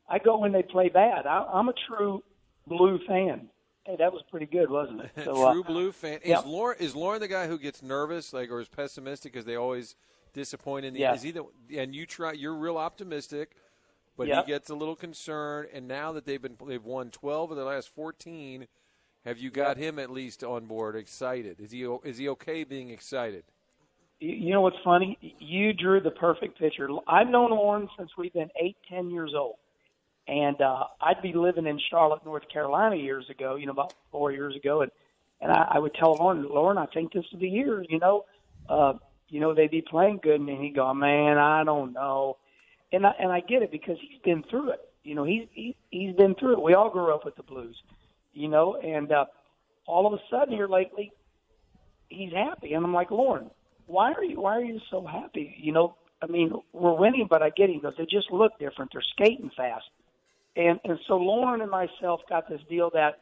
I 0.09 0.19
go 0.19 0.39
when 0.39 0.51
they 0.51 0.63
play 0.63 0.89
bad. 0.89 1.25
I, 1.25 1.47
I'm 1.53 1.69
a 1.69 1.73
true 1.87 2.23
Blue 2.67 2.99
fan. 3.07 3.49
Hey, 3.85 3.97
that 3.99 4.13
was 4.13 4.21
pretty 4.31 4.45
good, 4.45 4.69
wasn't 4.69 5.01
it? 5.01 5.11
So, 5.25 5.33
True 5.51 5.61
uh, 5.61 5.67
blue 5.67 5.91
fan. 5.91 6.19
Is 6.23 6.29
yeah. 6.29 6.39
Lauren 6.45 6.77
is 6.79 6.95
Lauren 6.95 7.19
the 7.19 7.27
guy 7.27 7.47
who 7.47 7.59
gets 7.59 7.83
nervous, 7.83 8.31
like, 8.31 8.49
or 8.49 8.61
is 8.61 8.69
pessimistic 8.69 9.33
because 9.33 9.45
they 9.45 9.57
always 9.57 9.95
disappoint 10.33 10.85
in 10.85 10.93
the? 10.93 11.01
Yeah. 11.01 11.13
Is 11.13 11.21
he 11.21 11.31
the? 11.31 11.45
And 11.75 11.93
you 11.95 12.05
try. 12.05 12.33
You're 12.33 12.55
real 12.55 12.77
optimistic, 12.77 13.55
but 14.17 14.27
Yep. 14.27 14.45
he 14.45 14.51
gets 14.51 14.69
a 14.69 14.75
little 14.75 14.95
concerned. 14.95 15.69
And 15.73 15.87
now 15.87 16.11
that 16.13 16.25
they've 16.25 16.41
been 16.41 16.57
they've 16.67 16.83
won 16.83 17.11
12 17.11 17.51
of 17.51 17.57
the 17.57 17.65
last 17.65 17.89
14, 17.89 18.67
have 19.25 19.37
you 19.37 19.49
got 19.49 19.77
him 19.77 19.99
at 19.99 20.09
least 20.09 20.43
on 20.43 20.65
board, 20.65 20.95
excited? 20.95 21.59
Is 21.59 21.71
he 21.71 21.83
is 22.03 22.17
he 22.17 22.27
okay 22.29 22.63
being 22.63 22.89
excited? 22.89 23.43
you 24.19 24.33
you 24.33 24.53
know 24.53 24.61
what's 24.61 24.77
funny? 24.83 25.17
You 25.39 25.73
drew 25.73 25.99
the 25.99 26.11
perfect 26.11 26.57
picture. 26.57 26.87
I've 27.07 27.27
known 27.27 27.51
Lauren 27.51 27.89
since 27.97 28.11
we've 28.17 28.33
been 28.33 28.49
eight, 28.61 28.77
ten 28.89 29.09
years 29.09 29.33
old, 29.35 29.55
and 30.27 30.59
uh, 30.61 30.85
I'd 31.01 31.21
be 31.21 31.33
living 31.33 31.67
in 31.67 31.79
Charlotte, 31.89 32.25
North 32.25 32.47
Carolina, 32.51 32.95
years 32.95 33.29
ago. 33.29 33.55
You 33.55 33.65
know, 33.65 33.73
about 33.73 33.93
four 34.11 34.31
years 34.31 34.55
ago, 34.55 34.81
and 34.81 34.91
and 35.41 35.51
I, 35.51 35.67
I 35.71 35.79
would 35.79 35.93
tell 35.95 36.13
Lauren, 36.13 36.47
Lauren, 36.47 36.77
I 36.77 36.85
think 36.87 37.11
this 37.11 37.25
is 37.33 37.39
the 37.39 37.49
year. 37.49 37.83
You 37.89 37.99
know, 37.99 38.25
uh, 38.69 38.93
you 39.33 39.39
know 39.39 39.55
they'd 39.55 39.71
be 39.71 39.81
playing 39.81 40.19
good, 40.21 40.39
and 40.39 40.47
he'd 40.47 40.75
go, 40.75 40.93
man, 40.93 41.39
I 41.39 41.63
don't 41.63 41.91
know, 41.91 42.37
and 42.91 43.03
I 43.03 43.13
and 43.19 43.31
I 43.31 43.39
get 43.39 43.63
it 43.63 43.71
because 43.71 43.97
he's 43.99 44.21
been 44.21 44.43
through 44.47 44.73
it. 44.73 44.79
You 45.03 45.15
know, 45.15 45.23
he's 45.23 45.47
he, 45.51 45.75
he's 45.89 46.15
been 46.15 46.35
through 46.35 46.53
it. 46.53 46.61
We 46.61 46.75
all 46.75 46.91
grew 46.91 47.11
up 47.11 47.25
with 47.25 47.35
the 47.35 47.41
Blues, 47.41 47.75
you 48.35 48.47
know, 48.47 48.75
and 48.75 49.11
uh, 49.11 49.25
all 49.87 50.05
of 50.05 50.13
a 50.13 50.21
sudden 50.29 50.53
here 50.53 50.67
lately, 50.67 51.11
he's 52.09 52.31
happy, 52.31 52.73
and 52.73 52.85
I'm 52.85 52.93
like, 52.93 53.09
Lauren, 53.09 53.49
why 53.87 54.11
are 54.11 54.23
you 54.23 54.39
why 54.39 54.57
are 54.57 54.63
you 54.63 54.79
so 54.91 55.03
happy? 55.03 55.55
You 55.57 55.71
know, 55.71 55.95
I 56.21 56.27
mean, 56.27 56.53
we're 56.71 56.93
winning, 56.93 57.25
but 57.27 57.41
I 57.41 57.49
get 57.49 57.71
it. 57.71 57.81
Goes, 57.81 57.95
they 57.97 58.05
just 58.05 58.31
look 58.31 58.59
different. 58.59 58.91
They're 58.93 59.01
skating 59.13 59.49
fast, 59.57 59.85
and 60.55 60.79
and 60.83 60.99
so 61.07 61.17
Lauren 61.17 61.61
and 61.61 61.71
myself 61.71 62.21
got 62.29 62.47
this 62.47 62.61
deal 62.69 62.91
that 62.93 63.17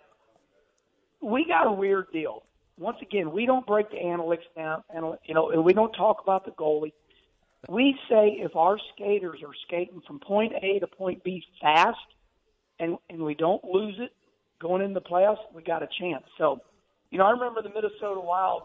we 1.22 1.46
got 1.46 1.68
a 1.68 1.72
weird 1.72 2.08
deal. 2.12 2.44
Once 2.78 2.98
again, 3.02 3.32
we 3.32 3.46
don't 3.46 3.66
break 3.66 3.90
the 3.92 3.98
analytics 3.98 4.48
down, 4.56 4.84
you 5.26 5.34
know, 5.34 5.52
and 5.52 5.64
we 5.64 5.74
don't 5.74 5.92
talk 5.94 6.22
about 6.24 6.46
the 6.46 6.52
goalie. 6.52 6.94
We 7.70 7.96
say 8.10 8.38
if 8.40 8.56
our 8.56 8.78
skaters 8.94 9.40
are 9.46 9.54
skating 9.68 10.02
from 10.08 10.20
point 10.20 10.54
A 10.62 10.80
to 10.80 10.88
point 10.88 11.24
B 11.24 11.44
fast, 11.62 11.98
and 12.80 12.98
and 13.10 13.22
we 13.22 13.36
don't 13.36 13.64
lose 13.64 13.96
it 14.00 14.12
going 14.60 14.82
into 14.82 14.96
the 14.96 15.06
playoffs, 15.06 15.38
we 15.54 15.62
got 15.62 15.84
a 15.84 15.88
chance. 16.00 16.24
So, 16.38 16.60
you 17.12 17.20
know, 17.20 17.26
I 17.26 17.32
remember 17.32 17.62
the 17.62 17.70
Minnesota 17.70 18.20
Wild 18.20 18.64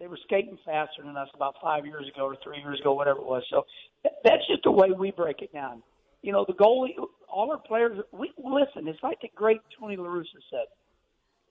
they 0.00 0.06
were 0.06 0.18
skating 0.24 0.58
faster 0.64 1.02
than 1.04 1.16
us 1.16 1.28
about 1.34 1.56
five 1.62 1.84
years 1.84 2.10
ago 2.12 2.24
or 2.24 2.36
three 2.42 2.58
years 2.58 2.80
ago, 2.80 2.94
whatever 2.94 3.20
it 3.20 3.26
was. 3.26 3.42
So 3.50 3.66
th- 4.02 4.14
that's 4.24 4.46
just 4.48 4.62
the 4.64 4.70
way 4.70 4.90
we 4.90 5.10
break 5.10 5.42
it 5.42 5.52
down. 5.52 5.82
You 6.22 6.32
know, 6.32 6.44
the 6.48 6.54
goalie, 6.54 6.94
all 7.28 7.52
our 7.52 7.58
players. 7.58 7.98
We 8.10 8.32
listen. 8.38 8.88
It's 8.88 9.02
like 9.02 9.20
the 9.20 9.28
great 9.34 9.60
Tony 9.78 9.96
La 9.96 10.06
Russa 10.06 10.40
said. 10.50 10.66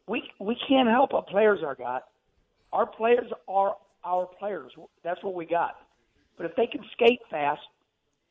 We 0.10 0.24
we 0.40 0.58
can't 0.68 0.90
help 0.90 1.14
what 1.14 1.28
players 1.28 1.60
are 1.64 1.76
got. 1.76 2.06
Our 2.74 2.88
players 2.88 3.32
are 3.48 3.76
our 4.04 4.26
players. 4.40 4.72
That's 5.04 5.24
what 5.24 5.36
we 5.36 5.46
got. 5.46 5.76
But 6.36 6.48
if 6.48 6.56
they 6.56 6.66
can 6.66 6.82
skate 6.94 7.20
fast, 7.30 7.62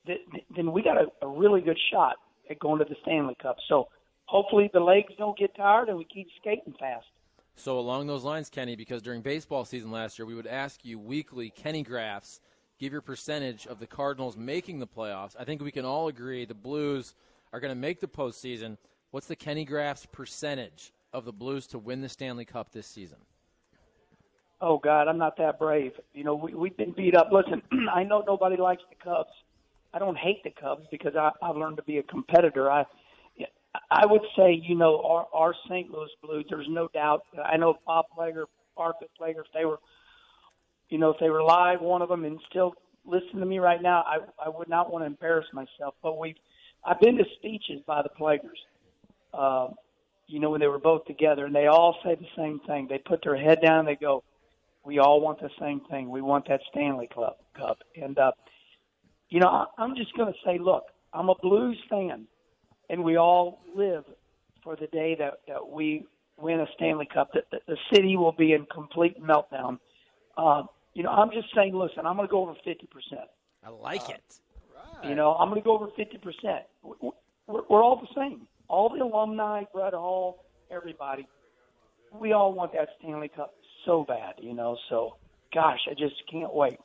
th- 0.04 0.20
then 0.56 0.73
we 0.73 0.82
got 0.82 0.97
a, 0.97 1.06
a 1.23 1.28
really 1.28 1.61
good 1.61 1.78
shot 1.92 2.16
at 2.50 2.58
going 2.58 2.80
to 2.80 2.85
the 2.85 2.97
Stanley 3.02 3.37
Cup. 3.40 3.58
So 3.68 3.87
hopefully 4.25 4.68
the 4.73 4.80
legs 4.80 5.12
don't 5.18 5.38
get 5.38 5.54
tired 5.54 5.88
and 5.88 5.97
we 5.97 6.04
keep 6.04 6.26
skating 6.40 6.75
fast. 6.80 7.06
So 7.54 7.78
along 7.78 8.08
those 8.08 8.25
lines, 8.25 8.50
Kenny, 8.50 8.75
because 8.75 9.00
during 9.00 9.20
baseball 9.20 9.64
season 9.64 9.92
last 9.92 10.18
year, 10.18 10.26
we 10.26 10.35
would 10.35 10.47
ask 10.47 10.85
you 10.85 10.99
weekly 10.99 11.50
Kenny 11.50 11.85
graphs, 11.85 12.40
give 12.80 12.90
your 12.90 13.02
percentage 13.02 13.68
of 13.68 13.78
the 13.78 13.87
Cardinals 13.87 14.37
making 14.37 14.80
the 14.80 14.87
playoffs. 14.87 15.37
I 15.38 15.44
think 15.44 15.62
we 15.62 15.73
can 15.73 15.85
all 15.85 16.08
agree 16.08 16.44
the 16.44 16.54
Blues 16.54 17.14
are 17.52 17.61
going 17.61 17.73
to 17.73 17.80
make 17.80 18.00
the 18.00 18.08
postseason. 18.08 18.78
What's 19.12 19.26
the 19.26 19.37
Kenny 19.37 19.64
graphs 19.64 20.06
percentage 20.06 20.92
of 21.12 21.25
the 21.25 21.33
Blues 21.33 21.67
to 21.69 21.79
win 21.79 22.00
the 22.00 22.09
Stanley 22.09 22.45
Cup 22.45 22.73
this 22.73 22.87
season? 22.87 23.19
Oh 24.61 24.79
God, 24.79 25.09
I'm 25.09 25.19
not 25.19 25.37
that 25.38 25.59
brave. 25.59 25.93
You 26.12 26.25
know, 26.25 26.35
we, 26.35 26.55
we've 26.55 26.77
been 26.77 26.93
beat 26.93 27.17
up. 27.17 27.31
Listen, 27.33 27.62
I 27.95 28.03
know 28.03 28.25
nobody 28.27 28.57
likes 28.57 28.83
the 28.91 28.97
Cubs. 29.03 29.31
I 29.95 29.99
don't 29.99 30.19
hate 30.19 30.43
the 30.45 30.50
Cubs 30.50 30.87
because 30.91 31.15
I, 31.17 31.31
I've 31.43 31.57
learned 31.57 31.77
to 31.77 31.83
be 31.85 31.99
a 31.99 32.03
competitor. 32.03 32.71
I, 32.71 32.85
I 33.91 34.07
would 34.07 34.23
say, 34.37 34.61
you 34.62 34.75
know, 34.75 35.00
our, 35.03 35.27
our 35.33 35.55
St. 35.69 35.91
Louis 35.91 36.11
Blues. 36.23 36.45
There's 36.49 36.67
no 36.69 36.88
doubt. 36.88 37.23
I 37.43 37.57
know 37.57 37.79
Bob 37.87 38.07
Plager, 38.17 38.45
Barclay 38.77 39.09
Plager. 39.21 39.41
If 39.41 39.53
they 39.55 39.65
were, 39.65 39.79
you 40.88 40.99
know, 40.99 41.11
if 41.11 41.17
they 41.21 41.31
were 41.31 41.43
live, 41.43 41.81
one 41.81 42.03
of 42.03 42.09
them, 42.09 42.25
and 42.25 42.38
still 42.50 42.75
listen 43.07 43.38
to 43.41 43.47
me 43.47 43.59
right 43.59 43.81
now, 43.81 44.05
I, 44.07 44.19
I 44.45 44.49
would 44.49 44.69
not 44.69 44.93
want 44.93 45.03
to 45.03 45.07
embarrass 45.07 45.47
myself. 45.53 45.95
But 46.03 46.19
we've 46.19 46.37
I've 46.85 47.00
been 47.00 47.17
to 47.17 47.25
speeches 47.37 47.81
by 47.87 48.03
the 48.03 48.11
Plagers. 48.19 48.59
Uh, 49.33 49.69
you 50.28 50.40
know, 50.40 50.50
when 50.50 50.61
they 50.61 50.66
were 50.68 50.78
both 50.78 51.04
together, 51.06 51.47
and 51.47 51.54
they 51.54 51.66
all 51.66 51.97
say 52.04 52.14
the 52.14 52.26
same 52.37 52.61
thing. 52.66 52.87
They 52.88 52.99
put 52.99 53.23
their 53.23 53.37
head 53.37 53.61
down. 53.62 53.80
and 53.80 53.88
They 53.88 53.97
go, 53.97 54.23
"We 54.85 54.99
all 54.99 55.20
want 55.20 55.40
the 55.40 55.50
same 55.58 55.80
thing. 55.90 56.11
We 56.11 56.20
want 56.20 56.47
that 56.49 56.61
Stanley 56.70 57.08
Club 57.12 57.37
Cup." 57.56 57.78
And 58.00 58.18
uh, 58.18 58.32
you 59.30 59.40
know, 59.40 59.49
I, 59.49 59.66
I'm 59.78 59.97
just 59.97 60.14
going 60.16 60.32
to 60.32 60.38
say, 60.44 60.58
look, 60.58 60.85
I'm 61.12 61.28
a 61.28 61.35
Blues 61.42 61.78
fan, 61.90 62.26
and 62.90 63.02
we 63.02 63.16
all 63.16 63.61
live 63.75 64.04
for 64.62 64.76
the 64.76 64.87
day 64.88 65.16
that 65.18 65.40
that 65.49 65.68
we 65.68 66.06
win 66.37 66.61
a 66.61 66.66
Stanley 66.76 67.08
Cup. 67.12 67.32
That 67.32 67.44
the, 67.50 67.61
the 67.66 67.76
city 67.92 68.16
will 68.16 68.32
be 68.32 68.52
in 68.52 68.66
complete 68.66 69.20
meltdown. 69.23 69.78
Uh, 70.37 70.64
you 70.94 71.02
know, 71.02 71.11
I'm 71.11 71.30
just 71.30 71.49
saying, 71.54 71.75
listen, 71.75 72.06
I'm 72.06 72.16
going 72.16 72.28
to 72.28 72.30
go 72.30 72.42
over 72.42 72.54
50 72.64 72.87
percent. 72.87 73.28
I 73.64 73.70
like 73.70 74.08
it. 74.08 74.23
You 75.08 75.14
know, 75.14 75.35
I'm 75.35 75.49
going 75.49 75.61
to 75.61 75.64
go 75.64 75.75
over 75.75 75.87
50%. 75.87 76.61
We're, 76.82 77.62
we're 77.68 77.82
all 77.82 78.00
the 78.00 78.08
same. 78.20 78.48
All 78.69 78.89
the 78.91 79.03
alumni, 79.03 79.65
Brett 79.73 79.95
Hull, 79.95 80.45
everybody. 80.71 81.27
We 82.13 82.33
all 82.33 82.53
want 82.53 82.73
that 82.75 82.89
Stanley 82.99 83.29
Cup 83.29 83.55
so 83.85 84.05
bad, 84.07 84.35
you 84.41 84.55
know. 84.55 84.77
So, 84.89 85.17
gosh, 85.53 85.81
I 85.91 85.95
just 85.95 86.15
can't 86.31 86.53
wait. 86.55 86.79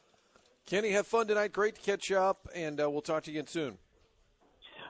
Kenny, 0.65 0.91
have 0.91 1.05
fun 1.07 1.27
tonight. 1.27 1.51
Great 1.51 1.75
to 1.75 1.81
catch 1.81 2.11
up, 2.11 2.47
and 2.55 2.79
uh, 2.79 2.89
we'll 2.89 3.01
talk 3.01 3.23
to 3.23 3.31
you 3.31 3.39
again 3.39 3.47
soon. 3.47 3.77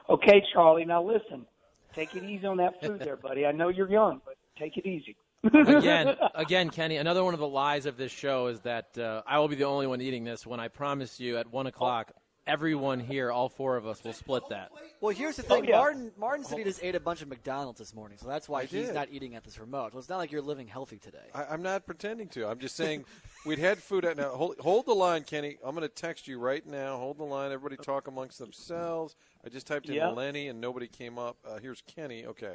Okay, 0.08 0.42
Charlie. 0.52 0.84
Now 0.84 1.02
listen, 1.02 1.46
take 1.94 2.14
it 2.14 2.22
easy 2.22 2.46
on 2.46 2.58
that 2.58 2.80
food 2.80 3.00
there, 3.00 3.16
buddy. 3.16 3.44
I 3.46 3.52
know 3.52 3.68
you're 3.68 3.90
young, 3.90 4.20
but 4.24 4.36
take 4.58 4.76
it 4.76 4.86
easy. 4.86 5.16
again, 5.42 6.14
again, 6.34 6.70
Kenny. 6.70 6.96
Another 6.96 7.24
one 7.24 7.34
of 7.34 7.40
the 7.40 7.48
lies 7.48 7.86
of 7.86 7.96
this 7.96 8.12
show 8.12 8.46
is 8.46 8.60
that 8.60 8.96
uh, 8.96 9.22
I 9.26 9.38
will 9.38 9.48
be 9.48 9.56
the 9.56 9.64
only 9.64 9.86
one 9.86 10.00
eating 10.00 10.24
this. 10.24 10.46
When 10.46 10.60
I 10.60 10.68
promise 10.68 11.18
you, 11.18 11.38
at 11.38 11.50
one 11.50 11.66
o'clock, 11.66 12.12
everyone 12.46 13.00
here, 13.00 13.30
all 13.30 13.48
four 13.48 13.76
of 13.76 13.86
us, 13.86 14.02
will 14.04 14.12
split 14.12 14.42
that. 14.50 14.70
Well, 15.00 15.14
here's 15.14 15.36
the 15.36 15.42
thing. 15.42 15.64
yeah. 15.64 15.76
Martin 15.78 16.12
Martin 16.18 16.44
said 16.44 16.58
he 16.58 16.64
just 16.64 16.82
ate 16.82 16.94
a 16.94 17.00
bunch 17.00 17.22
of 17.22 17.28
McDonald's 17.28 17.78
this 17.78 17.94
morning, 17.94 18.18
so 18.20 18.26
that's 18.28 18.48
why 18.48 18.60
I 18.60 18.64
he's 18.66 18.86
did. 18.86 18.94
not 18.94 19.08
eating 19.10 19.34
at 19.34 19.44
this 19.44 19.58
remote. 19.58 19.92
Well, 19.92 20.00
it's 20.00 20.08
not 20.08 20.18
like 20.18 20.32
you're 20.32 20.42
living 20.42 20.66
healthy 20.66 20.98
today. 20.98 21.18
I, 21.34 21.44
I'm 21.44 21.62
not 21.62 21.86
pretending 21.86 22.28
to. 22.28 22.46
I'm 22.48 22.58
just 22.58 22.76
saying 22.76 23.04
we'd 23.46 23.58
had 23.58 23.78
food 23.78 24.04
at 24.04 24.16
now. 24.16 24.30
Hold, 24.30 24.58
hold 24.58 24.86
the 24.86 24.94
line, 24.94 25.22
Kenny. 25.24 25.56
I'm 25.64 25.74
going 25.74 25.86
to 25.88 25.94
text 25.94 26.26
you 26.28 26.38
right 26.38 26.66
now. 26.66 26.96
Hold 26.98 27.18
the 27.18 27.24
line. 27.24 27.52
Everybody 27.52 27.82
talk 27.82 28.08
amongst 28.08 28.38
themselves. 28.38 29.16
I 29.44 29.48
just 29.48 29.66
typed 29.66 29.88
in 29.88 29.94
Yeah. 29.94 30.08
Lenny 30.08 30.48
and 30.48 30.60
nobody 30.60 30.86
came 30.88 31.18
up. 31.18 31.36
Uh, 31.46 31.58
here's 31.58 31.82
Kenny. 31.82 32.24
Okay. 32.26 32.46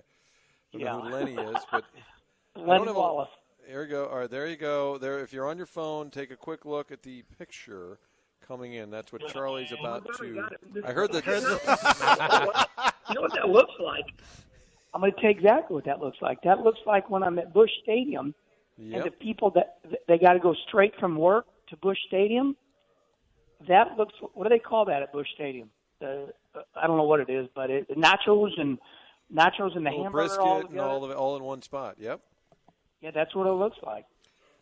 I 0.73 0.77
don't 0.77 0.81
know 0.83 0.87
Yeah. 0.87 1.01
who 1.01 1.09
Lenny 1.09 1.33
is, 1.35 1.57
but 1.71 1.83
I 2.55 2.59
Lenny 2.59 2.85
don't 2.85 2.87
a- 2.89 2.93
Wallace. 2.93 3.29
There 3.67 3.83
you 3.83 3.89
go. 3.89 4.07
All 4.07 4.17
right, 4.17 4.29
there 4.31 4.47
you 4.47 4.55
go. 4.55 4.97
There. 4.97 5.19
If 5.19 5.31
you're 5.31 5.47
on 5.47 5.57
your 5.57 5.67
phone, 5.67 6.09
take 6.09 6.31
a 6.31 6.35
quick 6.35 6.65
look 6.65 6.91
at 6.91 7.03
the 7.03 7.21
picture 7.37 7.99
coming 8.49 8.73
in. 8.73 8.89
That's 8.89 9.13
what 9.13 9.25
Charlie's 9.29 9.71
about 9.71 10.05
to. 10.17 10.49
I 10.83 10.91
heard 10.91 11.13
that. 11.13 11.25
you 13.09 13.15
know 13.15 13.21
what 13.21 13.33
that 13.35 13.47
looks 13.47 13.73
like? 13.79 14.05
I'm 14.93 15.01
going 15.01 15.13
to 15.13 15.21
tell 15.21 15.29
you 15.29 15.37
exactly 15.37 15.75
what 15.75 15.85
that 15.85 15.99
looks 15.99 16.17
like. 16.19 16.41
That 16.41 16.61
looks 16.61 16.79
like 16.85 17.09
when 17.09 17.21
I'm 17.21 17.37
at 17.37 17.53
Busch 17.53 17.69
Stadium, 17.83 18.33
and 18.77 19.03
the 19.03 19.11
people 19.11 19.51
that 19.51 19.79
they 20.07 20.17
got 20.17 20.33
to 20.33 20.39
go 20.39 20.55
straight 20.67 20.93
from 20.99 21.15
work 21.15 21.45
to 21.69 21.77
Busch 21.77 21.99
Stadium. 22.07 22.57
That 23.67 23.97
looks. 23.97 24.13
What 24.33 24.45
do 24.45 24.49
they 24.49 24.59
call 24.59 24.85
that 24.85 25.03
at 25.03 25.13
Busch 25.13 25.27
Stadium? 25.35 25.69
The 25.99 26.33
I 26.75 26.87
don't 26.87 26.97
know 26.97 27.03
what 27.03 27.19
it 27.19 27.29
is, 27.29 27.47
but 27.53 27.69
it, 27.69 27.89
nachos 27.91 28.59
and 28.59 28.79
nachos 29.33 29.75
and 29.75 29.85
the 29.85 29.91
hamburger 29.91 30.09
brisket 30.09 30.39
all 30.39 30.65
and 30.65 30.79
all 30.79 31.03
of 31.03 31.11
it 31.11 31.17
all 31.17 31.35
in 31.35 31.43
one 31.43 31.61
spot. 31.61 31.97
Yep. 31.99 32.21
Yeah, 33.01 33.11
that's 33.11 33.35
what 33.35 33.47
it 33.47 33.51
looks 33.51 33.77
like. 33.83 34.05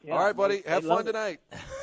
Yeah, 0.04 0.14
all 0.14 0.26
right, 0.26 0.36
buddy. 0.36 0.64
Have 0.66 0.84
fun 0.86 1.02
it. 1.02 1.12
tonight. 1.12 1.40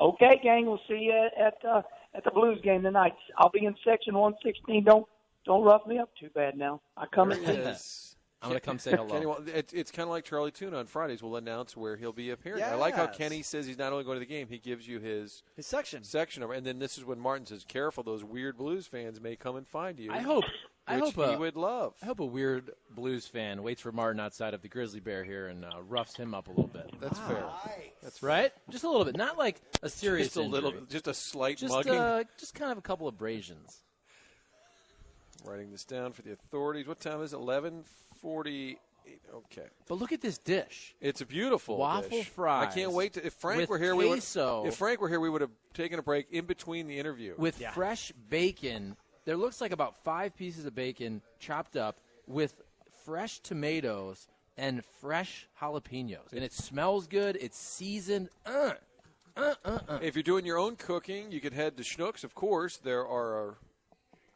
Okay, 0.00 0.40
gang. 0.42 0.66
We'll 0.66 0.80
see 0.88 0.98
you 0.98 1.28
at 1.38 1.54
uh, 1.64 1.82
at 2.14 2.24
the 2.24 2.30
Blues 2.30 2.58
game 2.62 2.82
tonight. 2.82 3.14
I'll 3.38 3.50
be 3.50 3.64
in 3.64 3.74
section 3.84 4.14
116. 4.14 4.84
Don't 4.84 5.06
don't 5.44 5.62
rough 5.62 5.86
me 5.86 5.98
up 5.98 6.10
too 6.18 6.28
bad 6.34 6.56
now. 6.56 6.80
I 6.96 7.06
come 7.14 7.28
There 7.30 7.38
and 7.38 7.46
he 7.46 7.74
see 7.74 8.06
you. 8.10 8.16
I'm 8.42 8.48
going 8.48 8.58
to 8.60 8.64
come 8.64 8.78
say 8.78 8.92
hello. 8.92 9.08
Kenny, 9.10 9.26
well, 9.26 9.42
it's, 9.46 9.74
it's 9.74 9.90
kind 9.90 10.04
of 10.06 10.10
like 10.10 10.24
Charlie 10.24 10.50
Tuna 10.50 10.78
on 10.78 10.86
Fridays. 10.86 11.22
We'll 11.22 11.36
announce 11.36 11.76
where 11.76 11.98
he'll 11.98 12.14
be 12.14 12.30
appearing. 12.30 12.62
I 12.62 12.74
like 12.74 12.94
how 12.94 13.04
Yes. 13.04 13.16
Kenny 13.18 13.42
says 13.42 13.66
he's 13.66 13.76
not 13.76 13.92
only 13.92 14.02
going 14.02 14.16
to 14.16 14.20
the 14.20 14.24
game; 14.24 14.48
he 14.48 14.56
gives 14.56 14.88
you 14.88 14.98
his 14.98 15.42
His 15.56 15.66
section. 15.66 16.02
section 16.04 16.42
over. 16.42 16.54
And 16.54 16.66
then 16.66 16.78
this 16.78 16.96
is 16.96 17.04
when 17.04 17.20
Martin 17.20 17.44
says, 17.44 17.64
"Careful, 17.68 18.02
those 18.02 18.24
weird 18.24 18.56
Blues 18.56 18.86
fans 18.86 19.20
may 19.20 19.36
come 19.36 19.56
and 19.56 19.68
find 19.68 19.98
you." 19.98 20.10
I 20.10 20.20
hope. 20.20 20.44
I 20.90 20.96
which 21.00 21.14
hope 21.14 21.28
he 21.28 21.34
a, 21.34 21.38
would 21.38 21.56
love. 21.56 21.94
I 22.02 22.06
hope 22.06 22.20
a 22.20 22.24
weird 22.26 22.70
Blues 22.94 23.26
fan 23.26 23.62
waits 23.62 23.80
for 23.80 23.92
Martin 23.92 24.20
outside 24.20 24.54
of 24.54 24.62
the 24.62 24.68
Grizzly 24.68 25.00
Bear 25.00 25.24
here 25.24 25.48
and 25.48 25.64
uh, 25.64 25.82
roughs 25.88 26.16
him 26.16 26.34
up 26.34 26.48
a 26.48 26.50
little 26.50 26.66
bit. 26.66 26.90
That's 27.00 27.18
fair. 27.20 27.44
That's 28.02 28.22
right? 28.22 28.52
Just 28.70 28.84
a 28.84 28.88
little 28.90 29.04
bit, 29.04 29.16
not 29.16 29.38
like 29.38 29.60
a 29.82 29.88
serious 29.88 30.28
Just 30.28 30.36
a 30.36 30.42
little, 30.42 30.72
just 30.90 31.06
a 31.08 31.14
slight 31.14 31.58
Just 31.58 31.72
mugging. 31.72 31.94
uh, 31.94 32.24
just 32.38 32.54
kind 32.54 32.72
of 32.72 32.78
a 32.78 32.82
couple 32.82 33.08
abrasions. 33.08 33.78
Writing 35.44 35.70
this 35.70 35.84
down 35.84 36.12
for 36.12 36.22
the 36.22 36.32
authorities. 36.32 36.86
What 36.86 37.00
time 37.00 37.22
is 37.22 37.32
it? 37.32 37.36
Eleven 37.36 37.84
forty-eight. 38.20 38.78
Okay, 39.34 39.66
But 39.88 39.98
look 39.98 40.12
at 40.12 40.20
this 40.20 40.38
dish. 40.38 40.94
it's 41.00 41.20
a 41.20 41.26
beautiful 41.26 41.78
Waffle 41.78 42.10
dish. 42.10 42.28
fries 42.28 42.68
I 42.68 42.74
can't 42.74 42.92
wait 42.92 43.14
to. 43.14 43.26
If 43.26 43.32
Frank 43.34 43.68
were 43.70 43.78
here, 43.78 43.96
we 43.96 44.06
would. 44.08 44.22
If 44.22 44.74
Frank 44.76 45.00
were 45.00 45.08
here, 45.08 45.18
we 45.18 45.30
would 45.30 45.40
have 45.40 45.50
taken 45.74 45.98
a 45.98 46.02
break 46.02 46.26
in 46.30 46.44
between 46.44 46.86
the 46.86 46.98
interview. 46.98 47.34
with 47.38 47.56
fresh 47.72 48.12
bacon. 48.28 48.96
There 49.24 49.36
looks 49.36 49.60
like 49.60 49.72
about 49.72 50.02
five 50.02 50.36
pieces 50.36 50.64
of 50.64 50.74
bacon 50.74 51.22
chopped 51.38 51.76
up 51.76 51.98
with 52.26 52.54
fresh 53.04 53.40
tomatoes 53.40 54.28
and 54.56 54.84
fresh 55.00 55.46
jalapenos, 55.60 56.32
and 56.32 56.42
it 56.42 56.52
smells 56.52 57.06
good. 57.06 57.36
It's 57.40 57.58
seasoned. 57.58 58.28
Uh, 58.46 58.72
uh, 59.36 59.54
uh, 59.64 59.78
uh, 59.88 59.98
If 60.02 60.16
you're 60.16 60.22
doing 60.22 60.44
your 60.44 60.58
own 60.58 60.76
cooking, 60.76 61.30
you 61.32 61.40
could 61.40 61.52
head 61.52 61.76
to 61.76 61.82
Schnucks. 61.82 62.24
Of 62.24 62.34
course, 62.34 62.76
there 62.78 63.06
are. 63.06 63.56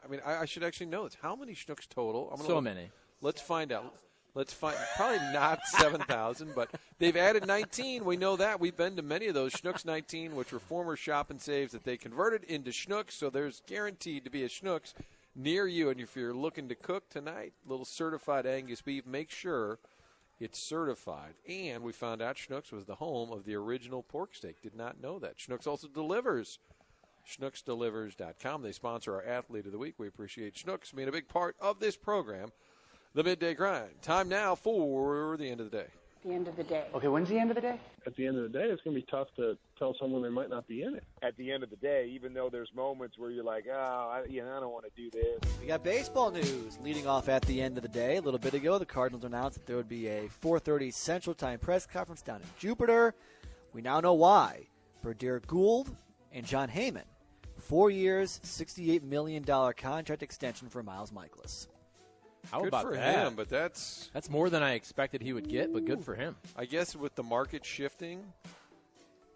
I 0.05 0.09
mean, 0.09 0.21
I, 0.25 0.38
I 0.41 0.45
should 0.45 0.62
actually 0.62 0.87
know 0.87 1.05
this. 1.05 1.17
How 1.21 1.35
many 1.35 1.55
Schnucks 1.55 1.88
total? 1.88 2.31
I'm 2.33 2.41
so 2.45 2.57
look- 2.57 2.64
many. 2.64 2.91
Let's 3.21 3.41
find 3.41 3.73
out. 3.73 3.95
Let's 4.35 4.53
find. 4.53 4.76
Probably 4.97 5.19
not 5.33 5.64
seven 5.67 6.00
thousand, 6.00 6.55
but 6.55 6.71
they've 6.99 7.17
added 7.17 7.47
19. 7.47 8.05
We 8.05 8.17
know 8.17 8.37
that. 8.37 8.59
We've 8.59 8.76
been 8.76 8.97
to 8.97 9.03
many 9.03 9.29
of 9.29 9.35
those 9.35 9.53
Schnucks 9.53 9.85
19, 9.85 10.35
which 10.35 10.53
were 10.53 10.59
former 10.59 10.97
shop 10.97 11.31
and 11.31 11.41
saves 11.41 11.73
that 11.73 11.85
they 11.85 11.97
converted 11.97 12.45
into 12.45 12.71
Schnucks. 12.71 13.12
So 13.12 13.31
there's 13.31 13.62
guaranteed 13.67 14.25
to 14.25 14.31
be 14.31 14.43
a 14.43 14.49
Schnucks 14.49 14.93
near 15.37 15.67
you. 15.67 15.91
And 15.91 16.00
if 16.00 16.17
you're 16.17 16.35
looking 16.35 16.69
to 16.69 16.75
cook 16.75 17.09
tonight, 17.11 17.53
little 17.67 17.85
certified 17.85 18.47
Angus 18.47 18.83
beef, 18.83 19.07
make 19.07 19.31
sure 19.31 19.79
it's 20.41 20.59
certified. 20.59 21.35
And 21.49 21.85
we 21.85 21.93
found 21.93 22.21
out 22.21 22.37
Schnucks 22.37 22.73
was 22.73 22.87
the 22.87 22.97
home 22.97 23.31
of 23.31 23.45
the 23.45 23.55
original 23.55 24.03
pork 24.03 24.35
steak. 24.35 24.61
Did 24.62 24.75
not 24.75 25.00
know 25.00 25.21
that. 25.21 25.38
Schnucks 25.38 25.67
also 25.67 25.87
delivers. 25.87 26.59
SchnucksDelivers.com. 27.26 28.62
They 28.62 28.73
sponsor 28.73 29.14
our 29.14 29.25
Athlete 29.25 29.67
of 29.67 29.73
the 29.73 29.79
Week. 29.79 29.95
We 29.97 30.09
appreciate 30.09 30.57
Schnucks 30.57 30.95
being 30.95 31.09
a 31.09 31.12
big 31.12 31.29
part 31.29 31.57
of 31.61 31.81
this 31.81 31.97
program. 31.97 32.50
The 33.14 33.23
Midday 33.23 33.54
Grind. 33.54 34.02
Time 34.02 34.28
now 34.28 34.56
for 34.56 35.37
the 35.37 35.49
end 35.49 35.61
of 35.61 35.71
the 35.71 35.76
day. 35.78 35.87
the 36.25 36.33
end 36.33 36.49
of 36.49 36.56
the 36.56 36.64
day. 36.64 36.85
Okay, 36.94 37.06
when's 37.06 37.28
the 37.28 37.38
end 37.38 37.50
of 37.50 37.54
the 37.54 37.61
day? 37.61 37.78
at 38.06 38.16
the 38.16 38.26
end 38.26 38.37
of 38.37 38.42
the 38.42 38.59
day, 38.59 38.64
it's 38.64 38.83
going 38.83 38.94
to 38.94 39.00
be 39.00 39.06
tough 39.11 39.28
to 39.37 39.56
tell 39.78 39.94
someone 39.99 40.21
they 40.23 40.28
might 40.28 40.50
not 40.50 40.66
be 40.66 40.83
in 40.83 40.94
it. 40.94 41.04
At 41.23 41.37
the 41.37 41.52
end 41.52 41.62
of 41.62 41.71
the 41.71 41.76
day, 41.76 42.11
even 42.12 42.35
though 42.35 42.50
there's 42.50 42.71
moments 42.75 43.16
where 43.16 43.30
you're 43.30 43.44
like, 43.44 43.66
oh, 43.73 43.73
I, 43.73 44.25
you 44.28 44.42
know, 44.42 44.56
I 44.56 44.61
don't 44.61 44.73
want 44.73 44.85
to 44.85 44.90
do 45.00 45.11
this. 45.11 45.40
We 45.61 45.66
got 45.66 45.83
baseball 45.85 46.30
news 46.30 46.76
leading 46.83 47.06
off 47.06 47.28
at 47.28 47.42
the 47.42 47.62
end 47.62 47.76
of 47.78 47.83
the 47.83 47.88
day. 47.88 48.16
A 48.16 48.21
little 48.21 48.40
bit 48.40 48.52
ago, 48.52 48.78
the 48.78 48.85
Cardinals 48.85 49.25
announced 49.25 49.59
that 49.59 49.66
there 49.66 49.76
would 49.76 49.88
be 49.88 50.09
a 50.09 50.28
4:30 50.42 50.92
Central 50.92 51.35
Time 51.35 51.59
press 51.61 51.87
conference 51.87 52.21
down 52.21 52.40
in 52.40 52.49
Jupiter. 52.59 53.14
We 53.73 53.80
now 53.80 54.00
know 54.00 54.14
why. 54.14 54.66
Berdier 55.02 55.40
Goold 55.47 55.94
and 56.33 56.44
Jon 56.44 56.68
Heyman, 56.68 57.04
four 57.59 57.90
years, 57.90 58.40
68 58.42 59.04
million 59.04 59.44
dollar 59.44 59.73
contract 59.73 60.23
extension 60.23 60.68
for 60.68 60.83
Miles 60.83 61.11
Mikolas. 61.12 61.68
How 62.50 62.60
good 62.60 62.68
about 62.68 62.82
for 62.84 62.94
that? 62.94 63.26
him, 63.26 63.34
but 63.34 63.48
that's 63.48 64.10
That's 64.12 64.30
more 64.30 64.50
than 64.50 64.62
I 64.62 64.72
expected 64.74 65.22
he 65.22 65.32
would 65.32 65.48
get, 65.48 65.72
but 65.72 65.84
good 65.84 66.04
for 66.04 66.14
him. 66.14 66.36
I 66.56 66.64
guess 66.64 66.94
with 66.94 67.14
the 67.14 67.22
market 67.22 67.64
shifting. 67.64 68.32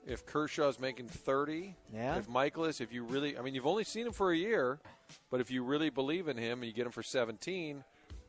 If 0.06 0.24
Kershaw's 0.24 0.80
making 0.80 1.08
30, 1.08 1.74
Yeah. 1.92 2.16
if 2.16 2.28
Mikolas, 2.28 2.80
if 2.80 2.92
you 2.94 3.04
really, 3.04 3.36
I 3.36 3.42
mean, 3.42 3.54
you've 3.54 3.66
only 3.66 3.84
seen 3.84 4.06
him 4.06 4.12
for 4.14 4.32
a 4.32 4.36
year, 4.36 4.78
but 5.30 5.40
if 5.40 5.50
you 5.50 5.62
really 5.62 5.90
believe 5.90 6.28
in 6.28 6.38
him 6.38 6.60
and 6.62 6.64
you 6.66 6.72
get 6.72 6.86
him 6.86 6.92
for 6.92 7.02
17, 7.02 7.84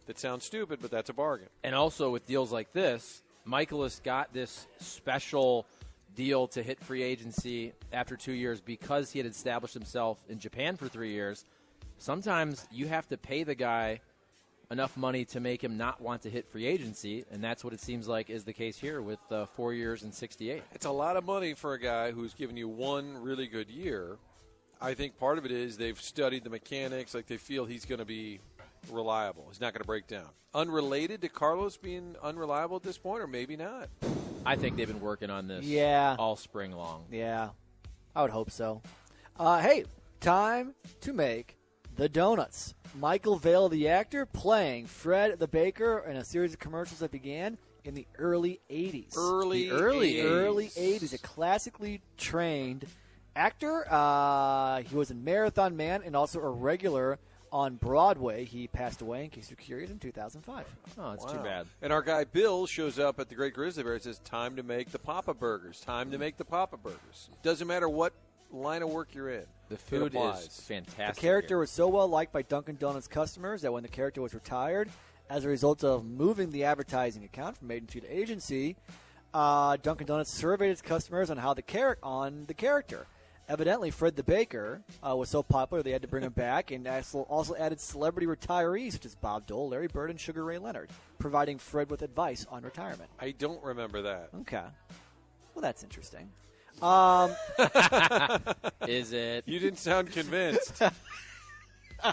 that 0.05 0.19
sounds 0.19 0.43
stupid, 0.43 0.79
but 0.81 0.91
that's 0.91 1.09
a 1.09 1.13
bargain. 1.13 1.47
And 1.63 1.73
also 1.73 2.09
with 2.09 2.25
deals 2.27 2.51
like 2.51 2.73
this, 2.73 3.23
Mikolas 3.47 4.03
got 4.03 4.33
this 4.33 4.67
special 4.79 5.65
deal 6.15 6.47
to 6.47 6.61
hit 6.61 6.81
free 6.81 7.01
agency 7.01 7.71
after 7.93 8.17
two 8.17 8.33
years 8.33 8.59
because 8.59 9.11
he 9.11 9.19
had 9.19 9.25
established 9.25 9.73
himself 9.73 10.17
in 10.27 10.37
Japan 10.37 10.75
for 10.75 10.89
three 10.89 11.11
years. 11.13 11.45
Sometimes 11.97 12.67
you 12.71 12.87
have 12.87 13.07
to 13.07 13.17
pay 13.17 13.43
the 13.43 13.55
guy 13.55 14.01
enough 14.71 14.95
money 14.97 15.25
to 15.25 15.39
make 15.39 15.63
him 15.63 15.77
not 15.77 15.99
want 16.01 16.21
to 16.23 16.29
hit 16.29 16.47
free 16.47 16.65
agency, 16.65 17.25
and 17.31 17.43
that's 17.43 17.63
what 17.63 17.73
it 17.73 17.79
seems 17.81 18.07
like 18.07 18.29
is 18.29 18.43
the 18.43 18.53
case 18.53 18.77
here 18.77 19.01
with 19.01 19.19
uh, 19.31 19.45
four 19.45 19.73
years 19.73 20.03
and 20.03 20.13
68. 20.13 20.61
It's 20.73 20.85
a 20.85 20.91
lot 20.91 21.17
of 21.17 21.25
money 21.25 21.53
for 21.53 21.73
a 21.73 21.79
guy 21.79 22.11
who's 22.11 22.33
given 22.33 22.55
you 22.55 22.67
one 22.67 23.17
really 23.21 23.47
good 23.47 23.69
year. 23.69 24.17
I 24.81 24.93
think 24.93 25.17
part 25.17 25.37
of 25.37 25.45
it 25.45 25.51
is 25.51 25.75
they've 25.77 25.99
studied 25.99 26.43
the 26.43 26.49
mechanics, 26.49 27.13
like 27.13 27.25
they 27.27 27.37
feel 27.37 27.65
he's 27.65 27.85
going 27.85 27.99
to 27.99 28.05
be 28.05 28.39
reliable. 28.91 29.45
He's 29.49 29.59
not 29.59 29.73
going 29.73 29.81
to 29.81 29.87
break 29.87 30.07
down. 30.07 30.27
Unrelated 30.53 31.21
to 31.21 31.29
Carlos 31.29 31.75
being 31.77 32.15
unreliable 32.23 32.77
at 32.77 32.83
this 32.83 32.97
point, 32.97 33.21
or 33.21 33.27
maybe 33.27 33.57
not. 33.57 33.89
I 34.45 34.55
think 34.55 34.77
they've 34.77 34.87
been 34.87 35.01
working 35.01 35.29
on 35.29 35.47
this 35.47 35.65
Yeah. 35.65 36.15
all 36.17 36.35
spring 36.37 36.71
long. 36.71 37.05
Yeah, 37.11 37.49
I 38.15 38.21
would 38.21 38.31
hope 38.31 38.51
so. 38.51 38.81
Uh, 39.37 39.59
hey, 39.59 39.83
time 40.21 40.73
to 41.01 41.11
make 41.13 41.57
the 41.99 42.09
donuts. 42.09 42.73
Michael 42.97 43.35
Vale, 43.35 43.67
the 43.67 43.89
actor, 43.89 44.25
playing 44.25 44.87
Fred 44.87 45.37
the 45.37 45.47
baker 45.47 46.05
in 46.07 46.15
a 46.15 46.23
series 46.23 46.53
of 46.53 46.59
commercials 46.59 46.99
that 46.99 47.11
began 47.11 47.57
in 47.83 47.93
the 47.93 48.07
early 48.17 48.61
'80s. 48.69 49.17
Early 49.17 49.69
the 49.69 49.71
early 49.71 50.13
80s. 50.13 50.23
early 50.23 50.67
'80s. 50.69 51.13
A 51.13 51.17
classically 51.17 52.01
trained 52.17 52.85
actor. 53.35 53.85
Uh, 53.89 54.81
he 54.83 54.95
was 54.95 55.11
a 55.11 55.15
Marathon 55.15 55.75
Man 55.75 56.01
and 56.05 56.15
also 56.15 56.39
a 56.39 56.49
regular 56.49 57.19
on 57.51 57.75
Broadway. 57.75 58.45
He 58.45 58.67
passed 58.67 59.01
away, 59.01 59.25
in 59.25 59.29
case 59.29 59.49
you're 59.49 59.57
curious, 59.57 59.91
in 59.91 59.99
2005. 59.99 60.65
Oh, 60.97 61.11
it's 61.11 61.25
too 61.25 61.39
bad. 61.39 61.67
And 61.81 61.91
our 61.91 62.01
guy 62.01 62.23
Bill 62.23 62.65
shows 62.65 62.97
up 62.97 63.19
at 63.19 63.27
the 63.27 63.35
Great 63.35 63.53
Grizzly 63.53 63.83
Bear 63.83 63.93
and 63.93 64.01
says, 64.01 64.19
Time 64.19 64.55
to 64.55 64.63
make 64.63 64.91
the 64.91 64.99
Papa 64.99 65.33
Burgers. 65.33 65.81
Time 65.81 66.11
to 66.11 66.17
make 66.17 66.37
the 66.37 66.45
Papa 66.45 66.77
Burgers. 66.77 67.29
Doesn't 67.43 67.67
matter 67.67 67.89
what 67.89 68.13
line 68.51 68.81
of 68.81 68.89
work 68.89 69.09
you're 69.13 69.29
in. 69.29 69.45
The 69.69 69.77
food 69.77 70.15
is 70.15 70.47
fantastic. 70.61 71.15
The 71.15 71.21
character 71.21 71.55
here. 71.55 71.59
was 71.59 71.69
so 71.69 71.87
well 71.87 72.07
liked 72.07 72.33
by 72.33 72.41
Dunkin' 72.41 72.77
Donuts 72.77 73.07
customers 73.07 73.61
that 73.61 73.71
when 73.71 73.83
the 73.83 73.89
character 73.89 74.21
was 74.21 74.33
retired, 74.33 74.89
as 75.29 75.45
a 75.45 75.47
result 75.47 75.83
of 75.83 76.05
moving 76.05 76.49
the 76.51 76.63
advertising 76.63 77.23
account 77.23 77.57
from 77.57 77.69
agency 77.69 78.01
to 78.01 78.07
agency, 78.07 78.75
uh, 79.33 79.77
Dunkin' 79.77 80.07
Donuts 80.07 80.31
surveyed 80.31 80.71
its 80.71 80.81
customers 80.81 81.29
on 81.29 81.37
how 81.37 81.53
the 81.53 81.61
char- 81.61 81.99
on 82.01 82.45
the 82.47 82.53
character. 82.53 83.05
Evidently, 83.47 83.89
Fred 83.89 84.15
the 84.15 84.23
Baker 84.23 84.81
uh, 85.07 85.15
was 85.15 85.27
so 85.27 85.41
popular 85.41 85.81
they 85.81 85.91
had 85.91 86.03
to 86.03 86.07
bring 86.07 86.23
him 86.23 86.33
back, 86.33 86.69
and 86.69 86.87
also 86.87 87.21
also 87.21 87.55
added 87.55 87.79
celebrity 87.79 88.27
retirees 88.27 88.93
such 88.93 89.05
as 89.05 89.15
Bob 89.15 89.47
Dole, 89.47 89.69
Larry 89.69 89.87
Bird, 89.87 90.11
and 90.11 90.19
Sugar 90.19 90.43
Ray 90.43 90.59
Leonard, 90.59 90.91
providing 91.17 91.57
Fred 91.57 91.89
with 91.89 92.03
advice 92.03 92.45
on 92.51 92.63
retirement. 92.63 93.09
I 93.19 93.31
don't 93.31 93.63
remember 93.63 94.03
that. 94.03 94.29
Okay, 94.41 94.63
well 95.55 95.61
that's 95.61 95.83
interesting. 95.83 96.29
Um, 96.81 97.31
Is 98.87 99.11
it? 99.13 99.43
You 99.47 99.59
didn't 99.59 99.79
sound 99.79 100.11
convinced. 100.11 100.81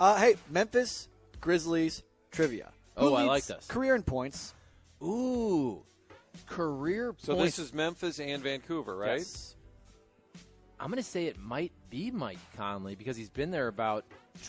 uh, 0.00 0.18
hey, 0.18 0.36
Memphis 0.50 1.08
Grizzlies 1.40 2.02
trivia. 2.30 2.70
Oh, 2.96 3.08
Who 3.10 3.14
I 3.14 3.20
leads 3.22 3.28
like 3.28 3.46
this. 3.46 3.66
Career 3.66 3.94
in 3.94 4.02
points. 4.02 4.54
Ooh, 5.02 5.82
career 6.46 7.14
so 7.18 7.34
points. 7.34 7.56
this 7.56 7.66
is 7.66 7.74
Memphis 7.74 8.20
and 8.20 8.42
Vancouver, 8.42 8.96
right? 8.96 9.18
Yes. 9.18 9.56
I'm 10.78 10.88
going 10.88 10.96
to 11.02 11.08
say 11.08 11.26
it 11.26 11.38
might 11.38 11.70
be 11.90 12.10
Mike 12.10 12.38
Conley 12.56 12.94
because 12.96 13.16
he's 13.16 13.30
been 13.30 13.50
there 13.52 13.68
about 13.68 14.04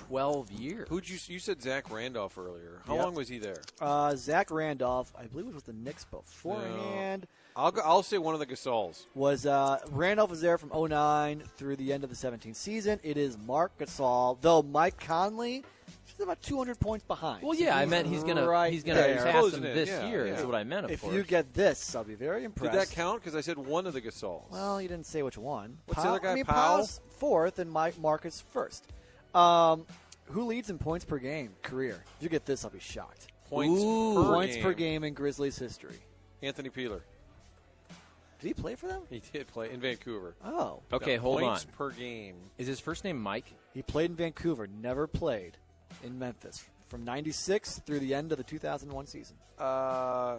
12 0.08 0.52
years. 0.52 0.88
Who'd 0.90 1.08
you 1.08 1.18
you 1.28 1.38
said 1.40 1.62
Zach 1.62 1.92
Randolph 1.92 2.38
earlier? 2.40 2.82
How 2.88 2.96
Yep. 2.96 3.04
long 3.04 3.14
was 3.16 3.28
he 3.28 3.38
there? 3.38 3.62
Uh, 3.80 4.16
Zach 4.16 4.50
Randolph, 4.50 5.14
I 5.18 5.26
believe 5.26 5.48
it 5.48 5.54
was 5.54 5.64
the 5.64 5.74
Knicks 5.74 6.06
beforehand. 6.06 7.28
I'll 7.56 7.72
go, 7.72 7.82
I'll 7.84 8.04
say 8.04 8.18
one 8.18 8.34
of 8.34 8.40
the 8.40 8.46
Gasols. 8.48 9.06
Was 9.14 9.46
uh, 9.46 9.80
Randolph 9.92 10.30
was 10.32 10.42
there 10.42 10.58
from 10.58 10.72
09 10.74 11.44
through 11.56 11.76
the 11.76 11.94
end 11.94 12.04
of 12.04 12.10
the 12.10 12.16
17th 12.16 12.56
season. 12.56 13.00
It 13.04 13.16
is 13.18 13.38
Marc 13.38 13.78
Gasol, 13.78 14.38
though 14.42 14.64
Mike 14.64 15.00
Conley 15.00 15.64
is 16.08 16.20
about 16.20 16.42
200 16.42 16.80
points 16.80 17.06
behind. 17.06 17.44
Well, 17.44 17.54
yeah, 17.56 17.78
I 17.78 17.86
meant 17.86 18.08
he's 18.08 18.24
gonna 18.24 18.48
right 18.48 18.74
he's 18.74 18.84
gonna 18.84 19.00
there. 19.02 19.24
pass 19.24 19.54
him 19.54 19.62
this 19.62 19.90
yeah, 19.90 20.08
year. 20.10 20.26
yeah. 20.28 20.34
Is 20.34 20.46
what 20.46 20.56
I 20.56 20.64
meant. 20.64 20.86
Of 20.86 20.92
If 20.92 21.02
course. 21.02 21.14
you 21.14 21.24
get 21.24 21.54
this, 21.54 21.96
I'll 21.96 22.04
be 22.04 22.16
very 22.16 22.44
impressed. 22.44 22.72
Did 22.74 22.82
that 22.82 22.92
count? 22.92 23.22
Because 23.22 23.36
I 23.36 23.42
said 23.42 23.58
one 23.58 23.86
of 23.86 23.94
the 23.94 24.02
Gasols. 24.02 24.50
Well, 24.52 24.82
you 24.82 24.88
didn't 24.88 25.06
say 25.06 25.22
which 25.22 25.38
one. 25.38 25.78
What's 25.86 26.02
the 26.02 26.10
other 26.10 26.20
guy, 26.20 26.32
I 26.32 26.36
mean, 26.36 26.46
Powell? 26.46 26.56
Powell's 26.78 27.02
fourth 27.18 27.60
and 27.60 27.72
Mike 27.72 28.00
Marcus 28.00 28.42
first. 28.52 28.88
Um, 29.36 29.86
who 30.26 30.46
leads 30.46 30.70
in 30.72 30.78
points 30.80 31.06
per 31.06 31.20
game 31.20 31.52
career? 31.62 32.04
If 32.18 32.24
you 32.24 32.30
get 32.30 32.46
this, 32.46 32.66
I'll 32.66 32.72
be 32.72 32.80
shocked. 32.80 33.28
points 33.50 33.82
Ooh. 33.84 34.16
per 34.16 34.24
points 34.34 34.56
game. 34.56 34.64
per 34.64 34.74
game 34.74 35.04
in 35.04 35.14
Grizzlies 35.14 35.58
history. 35.60 35.98
Anthony 36.42 36.70
Peeler. 36.70 37.04
Did 38.44 38.50
he 38.58 38.62
play 38.62 38.76
for 38.76 38.88
them? 38.88 39.04
He 39.10 39.22
did 39.32 39.48
play 39.48 39.72
in 39.72 39.80
Vancouver. 39.80 40.36
Oh, 40.44 40.82
okay, 40.92 41.16
No, 41.16 41.22
hold 41.22 41.42
on. 41.44 41.50
points 41.52 41.66
per 41.78 41.92
game. 41.92 42.36
Is 42.58 42.68
his 42.68 42.80
first 42.82 43.06
name 43.06 43.18
Mike? 43.22 43.46
he 43.74 43.82
played 43.82 44.10
in 44.10 44.16
Vancouver, 44.18 44.68
never 44.68 45.08
played 45.08 45.58
in 46.04 46.20
Memphis. 46.20 46.66
from 46.90 47.06
96 47.06 47.80
through 47.86 48.00
the 48.00 48.14
end 48.14 48.32
of 48.34 48.38
the 48.38 48.44
2001 48.44 49.08
season. 49.08 49.36
Uh, 49.58 50.38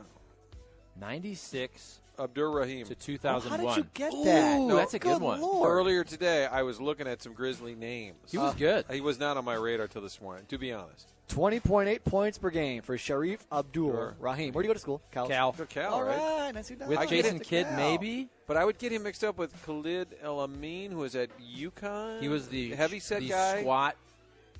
96 1.00 2.00
Abdur 2.18 2.50
Rahim. 2.50 2.86
to 2.86 2.94
2001. 2.94 3.60
Oh, 3.60 3.68
how 3.68 3.74
did 3.74 3.84
you 3.84 3.90
get 3.94 4.12
that? 4.24 4.58
Ooh, 4.60 4.68
No, 4.68 4.76
that's 4.76 4.94
a 4.94 4.98
good, 4.98 5.14
good 5.14 5.22
one. 5.22 5.40
lord. 5.40 5.68
Earlier 5.68 6.04
today, 6.04 6.46
I 6.46 6.62
was 6.62 6.80
looking 6.80 7.08
at 7.08 7.22
some 7.22 7.32
Grizzly 7.32 7.74
names. 7.74 8.30
He 8.30 8.38
was 8.38 8.52
Uh, 8.52 8.58
good. 8.58 8.84
He 8.90 9.00
was 9.00 9.18
not 9.18 9.36
on 9.36 9.44
my 9.44 9.54
radar 9.54 9.88
till 9.88 10.02
this 10.02 10.20
morning, 10.20 10.44
to 10.48 10.58
be 10.58 10.72
honest. 10.72 11.08
20.8 11.28 12.04
points 12.04 12.38
per 12.38 12.50
game 12.50 12.82
for 12.82 12.96
Shareef 12.96 13.38
Abdur 13.50 13.72
Sure. 13.92 14.16
Rahim. 14.20 14.52
Where 14.52 14.62
do 14.62 14.66
you 14.66 14.70
go 14.70 14.74
to 14.74 14.80
school? 14.80 15.00
Cal. 15.10 15.26
Cal. 15.26 15.52
Good 15.52 15.68
Cal, 15.70 15.94
All 15.94 16.02
right? 16.04 16.18
right, 16.18 16.54
nicely 16.54 16.76
done. 16.76 16.88
With 16.88 16.98
I 16.98 17.06
Jason. 17.06 17.40
Kidd, 17.40 17.66
Cal. 17.66 17.76
maybe. 17.76 18.28
But 18.46 18.56
I 18.58 18.64
would 18.64 18.78
get 18.78 18.92
him 18.92 19.02
mixed 19.04 19.24
up 19.24 19.38
with 19.38 19.52
Khalid 19.64 20.08
El 20.22 20.40
Amin, 20.40 20.90
who 20.90 20.98
was 20.98 21.16
at 21.16 21.30
UConn. 21.40 22.20
He 22.20 22.28
was 22.28 22.48
the 22.48 22.70
heavy 22.74 23.00
set 23.00 23.20
the 23.20 23.30
guy. 23.30 23.60
squat 23.60 23.96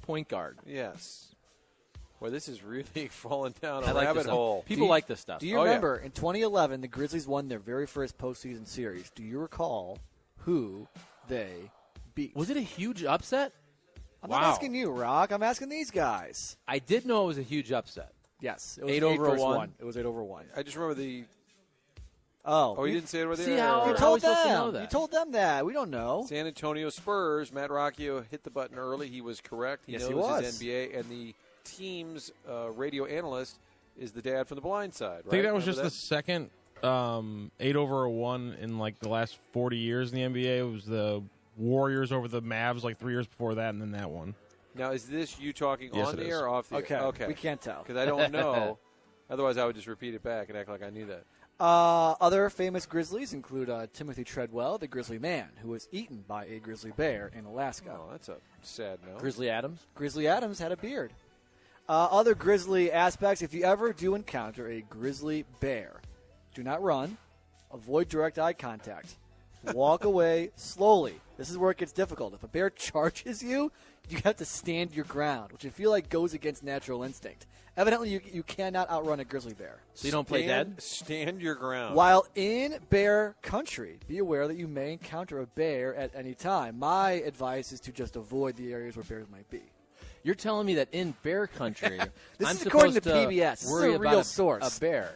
point 0.03 0.29
guard. 0.29 0.59
Yes. 0.67 1.35
Well, 2.19 2.31
this 2.31 2.49
is 2.49 2.63
really 2.63 3.09
falling 3.11 3.55
down 3.61 3.85
a 3.85 3.89
I 3.89 3.93
like 3.93 4.05
rabbit 4.07 4.15
this 4.21 4.23
stuff. 4.25 4.35
hole. 4.35 4.65
People 4.67 4.85
you- 4.85 4.91
like 4.91 5.07
this 5.07 5.21
stuff. 5.21 5.41
Do 5.41 5.47
you 5.47 5.59
Oh, 5.59 5.65
yeah. 5.65 5.69
remember 5.69 5.97
in 5.99 6.13
2011 6.13 6.81
the 6.81 6.89
Grizzlies 6.89 7.27
won 7.27 7.49
their 7.49 7.59
very 7.59 7.87
first 7.87 8.17
postseason 8.17 8.67
series? 8.67 9.11
Do 9.11 9.23
you 9.23 9.39
recall 9.39 9.99
who 10.39 10.89
they 11.29 11.71
beat? 12.15 12.35
Was 12.35 12.49
it 12.49 12.57
a 12.57 12.61
huge 12.63 13.05
upset? 13.05 13.53
I'm 14.25 14.31
wow. 14.31 14.41
not 14.41 14.49
asking 14.55 14.75
you, 14.75 14.91
Rock. 14.91 15.31
I'm 15.33 15.43
asking 15.43 15.69
these 15.69 15.91
guys. 15.91 16.57
I 16.67 16.79
did 16.79 17.05
know 17.07 17.25
it 17.25 17.27
was 17.27 17.39
a 17.39 17.43
huge 17.43 17.71
upset. 17.73 18.13
Yes, 18.41 18.79
it 18.81 18.85
was 18.85 18.93
Eight 18.93 19.03
over 19.03 19.25
versus 19.25 19.43
one. 19.45 19.73
It 19.79 19.85
was 19.85 19.97
eight 19.97 20.07
over 20.07 20.23
one. 20.25 20.47
I 20.57 20.63
just 20.63 20.77
remember 20.77 20.95
the. 21.01 21.25
Oh, 22.47 22.75
Oh, 22.79 22.85
you 22.85 22.93
didn't 22.95 23.09
say 23.09 23.21
it 23.21 23.25
over 23.25 23.37
there. 23.37 23.47
See 23.47 23.57
how- 23.57 23.87
You 23.89 23.95
told 23.95 24.15
we 24.17 24.21
supposed 24.21 24.43
to 24.43 24.49
know 24.49 24.65
them. 24.67 24.75
that? 24.75 24.81
You 24.83 24.87
told 24.89 25.11
them 25.13 25.33
that. 25.33 25.65
We 25.65 25.73
don't 25.73 25.91
know. 25.91 26.27
San 26.29 26.47
Antonio 26.47 26.91
Spurs. 26.91 27.53
Matt 27.53 27.71
Rocchio 27.71 28.25
hit 28.31 28.43
the 28.43 28.51
button 28.51 28.77
early. 28.79 29.09
He 29.09 29.21
was 29.23 29.41
correct. 29.41 29.85
He 29.87 29.93
Yes, 29.93 30.03
knows 30.03 30.09
he 30.11 30.15
was. 30.15 30.45
his 30.45 30.61
NBA, 30.63 30.99
and 30.99 31.09
the 31.09 31.35
team's 31.65 32.33
uh, 32.49 32.71
radio 32.73 33.07
analyst 33.07 33.57
is 33.99 34.13
the 34.13 34.21
dad 34.21 34.47
from 34.47 34.57
The 34.57 34.61
Blind 34.61 34.93
Side. 34.95 35.23
Right? 35.25 35.27
I 35.27 35.31
think 35.31 35.43
that 35.45 35.55
was 35.55 35.67
Remember 35.67 35.83
just 35.89 35.97
the 36.01 36.07
second 36.07 36.51
um, 36.83 37.51
eight 37.61 37.77
over 37.77 38.05
a 38.05 38.11
one 38.11 38.57
in 38.61 38.79
like 38.79 38.99
the 38.99 39.09
last 39.09 39.39
forty 39.53 39.79
years 39.79 40.13
in 40.13 40.33
the 40.35 40.41
NBA. 40.43 40.59
It 40.59 40.63
was 40.71 40.85
the 40.85 41.23
Warriors 41.57 42.13
over 42.13 42.29
the 42.29 42.43
Mavs 42.43 42.83
like 42.83 42.99
three 42.99 43.13
years 43.13 43.27
before 43.27 43.55
that, 43.57 43.71
and 43.71 43.81
then 43.81 43.93
that 43.93 44.11
one. 44.11 44.35
Now, 44.75 44.91
is 44.91 45.05
this 45.07 45.39
you 45.39 45.53
talking 45.53 45.91
Yes, 45.93 46.09
on 46.09 46.15
it 46.15 46.17
the 46.17 46.23
is. 46.25 46.29
air 46.31 46.41
or 46.45 46.49
off 46.49 46.69
the 46.69 46.77
Okay, 46.77 46.95
air? 46.95 47.03
Okay. 47.05 47.27
we 47.29 47.35
can't 47.35 47.61
tell. 47.61 47.83
Because 47.83 47.97
I 47.97 48.05
don't 48.07 48.33
know. 48.33 48.79
Otherwise, 49.31 49.57
I 49.57 49.65
would 49.65 49.77
just 49.77 49.87
repeat 49.87 50.15
it 50.15 50.23
back 50.23 50.49
and 50.49 50.59
act 50.59 50.69
like 50.69 50.83
I 50.83 50.91
knew 50.91 51.07
that. 51.07 51.25
Uh, 51.61 52.15
other 52.21 52.51
famous 52.51 52.85
Grizzlies 52.85 53.33
include 53.33 53.71
uh, 53.71 53.87
Timothy 53.93 54.25
Treadwell, 54.25 54.77
the 54.77 54.89
Grizzly 54.89 55.21
Man, 55.21 55.49
who 55.63 55.69
was 55.69 55.89
eaten 55.93 56.25
by 56.27 56.45
a 56.47 56.59
grizzly 56.59 56.91
bear 56.97 57.31
in 57.39 57.45
Alaska. 57.45 57.97
Oh, 57.97 58.09
that's 58.11 58.29
a 58.29 58.37
sad 58.63 58.99
note. 59.07 59.19
Grizzly 59.19 59.49
Adams. 59.49 59.87
Grizzly 59.95 60.27
Adams 60.27 60.59
had 60.59 60.73
a 60.73 60.77
beard. 60.77 61.13
Uh, 61.89 62.09
other 62.11 62.35
grizzly 62.35 62.91
aspects 62.91 63.41
if 63.43 63.55
you 63.55 63.63
ever 63.63 63.93
do 63.93 64.17
encounter 64.17 64.69
a 64.69 64.81
grizzly 64.83 65.45
bear, 65.61 66.01
do 66.55 66.63
not 66.65 66.83
run, 66.83 67.17
avoid 67.73 68.09
direct 68.09 68.39
eye 68.41 68.53
contact, 68.55 69.15
walk 69.75 70.05
away 70.07 70.51
slowly. 70.57 71.21
This 71.37 71.51
is 71.51 71.59
where 71.59 71.71
it 71.71 71.79
gets 71.79 71.93
difficult. 71.93 72.35
If 72.35 72.43
a 72.43 72.49
bear 72.49 72.71
charges 72.91 73.43
you, 73.43 73.73
you 74.09 74.19
have 74.25 74.37
to 74.37 74.45
stand 74.45 74.93
your 74.93 75.05
ground, 75.05 75.53
which 75.53 75.65
I 75.65 75.71
feel 75.71 75.91
like 75.91 76.09
goes 76.09 76.35
against 76.35 76.63
natural 76.63 77.03
instinct. 77.03 77.47
Evidently, 77.77 78.11
you, 78.11 78.21
you 78.33 78.45
cannot 78.45 78.89
outrun 78.89 79.19
a 79.19 79.25
grizzly 79.25 79.53
bear. 79.53 79.81
So 79.95 80.07
you 80.07 80.13
don't 80.13 80.29
play 80.29 80.45
stand, 80.45 80.77
dead? 80.77 80.83
Stand 80.83 81.43
your 81.43 81.57
ground. 81.57 81.97
While 81.97 82.25
in 82.37 82.79
bear 82.89 83.35
country, 83.43 83.99
be 84.07 84.19
aware 84.19 84.47
that 84.47 84.57
you 84.57 84.69
may 84.69 84.93
encounter 84.93 85.41
a 85.41 85.47
bear 85.47 85.95
at 85.97 86.15
any 86.15 86.35
time. 86.35 86.79
My 86.79 87.13
advice 87.13 87.73
is 87.73 87.81
to 87.81 87.93
just 87.93 88.15
avoid 88.15 88.57
the 88.57 88.73
areas 88.73 88.97
where 88.97 89.03
bears 89.03 89.27
might 89.29 89.51
be. 89.51 89.63
You're 90.23 90.37
telling 90.37 90.67
me 90.67 90.77
that 90.77 90.89
in 90.93 91.15
bear 91.23 91.49
country, 91.49 91.99
This 92.39 92.49
I'm 92.49 92.57
is 92.57 92.67
according 92.67 92.95
to 92.95 93.03
supposed 93.03 93.29
PBS. 93.31 93.51
This 93.51 93.65
is 93.65 93.71
worry 93.71 93.93
a 93.93 93.97
about 93.97 94.11
real 94.11 94.19
a, 94.21 94.25
source. 94.25 94.77
A 94.77 94.81
bear. 94.81 95.13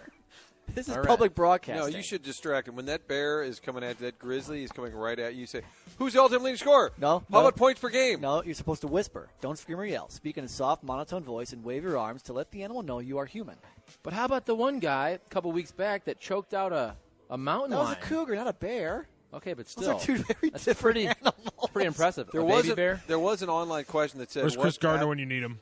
This 0.75 0.87
is 0.89 0.95
All 0.95 1.01
right. 1.01 1.09
public 1.09 1.35
broadcasting. 1.35 1.91
No, 1.93 1.97
you 1.97 2.03
should 2.03 2.23
distract 2.23 2.69
him. 2.69 2.77
When 2.77 2.87
that 2.87 3.09
bear 3.09 3.43
is 3.43 3.59
coming 3.59 3.83
at 3.83 3.99
that 3.99 4.19
grizzly 4.19 4.63
is 4.63 4.71
coming 4.71 4.95
right 4.95 5.19
at 5.19 5.35
you, 5.35 5.41
you 5.41 5.47
say, 5.47 5.63
"Who's 5.99 6.13
the 6.13 6.21
ultimate 6.21 6.43
leading 6.43 6.59
scorer?" 6.59 6.93
No, 6.99 7.19
How 7.19 7.25
no. 7.31 7.41
about 7.41 7.57
points 7.57 7.81
per 7.81 7.89
game? 7.89 8.21
No, 8.21 8.43
you're 8.43 8.55
supposed 8.55 8.83
to 8.83 8.87
whisper. 8.87 9.29
Don't 9.41 9.59
scream 9.59 9.81
or 9.81 9.85
yell. 9.87 10.09
Speak 10.11 10.39
in 10.39 10.45
a 10.45 10.49
soft, 10.49 10.83
monotone 10.85 11.25
voice 11.25 11.53
and 11.53 11.65
wave 11.65 11.83
your 11.83 11.99
arms 11.99 12.23
to 12.25 12.33
let 12.33 12.51
the 12.51 12.63
animal 12.63 12.83
know 12.83 12.99
you 13.01 13.19
are 13.19 13.27
human. 13.27 13.57
But 14.03 14.13
how 14.13 14.25
about 14.25 14.47
the 14.47 14.55
one 14.55 14.79
guy 14.79 15.11
a 15.11 15.19
couple 15.31 15.51
weeks 15.53 15.73
back 15.73 16.05
that 16.05 16.21
choked 16.21 16.55
out 16.55 16.73
a, 16.73 16.95
a 17.31 17.39
mountain 17.39 17.73
lion? 17.73 17.85
That 17.91 17.99
was 18.01 18.07
a 18.07 18.09
cougar, 18.09 18.37
not 18.37 18.47
a 18.49 18.53
bear. 18.53 19.09
Okay, 19.35 19.53
but 19.55 19.67
Those 19.67 19.85
still, 19.85 19.97
are 19.97 20.01
two 20.01 20.17
very 20.19 20.51
that's 20.51 20.65
different 20.65 20.95
pretty, 20.97 21.07
animals. 21.09 21.71
pretty 21.73 21.87
impressive. 21.87 22.29
There 22.31 22.41
a 22.41 22.45
was 22.45 22.63
baby 22.63 22.73
a, 22.73 22.77
bear. 22.77 23.03
there 23.09 23.19
was 23.19 23.43
an 23.43 23.49
online 23.51 23.85
question 23.85 24.21
that 24.21 24.31
said, 24.31 24.43
Where's 24.43 24.57
Chris 24.57 24.79
Gardner 24.79 25.03
ath- 25.03 25.09
when 25.09 25.19
you 25.19 25.27
need 25.27 25.43
him? 25.43 25.61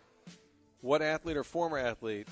what 0.82 1.02
athlete 1.02 1.36
or 1.36 1.42
former 1.42 1.78
athlete 1.78 2.28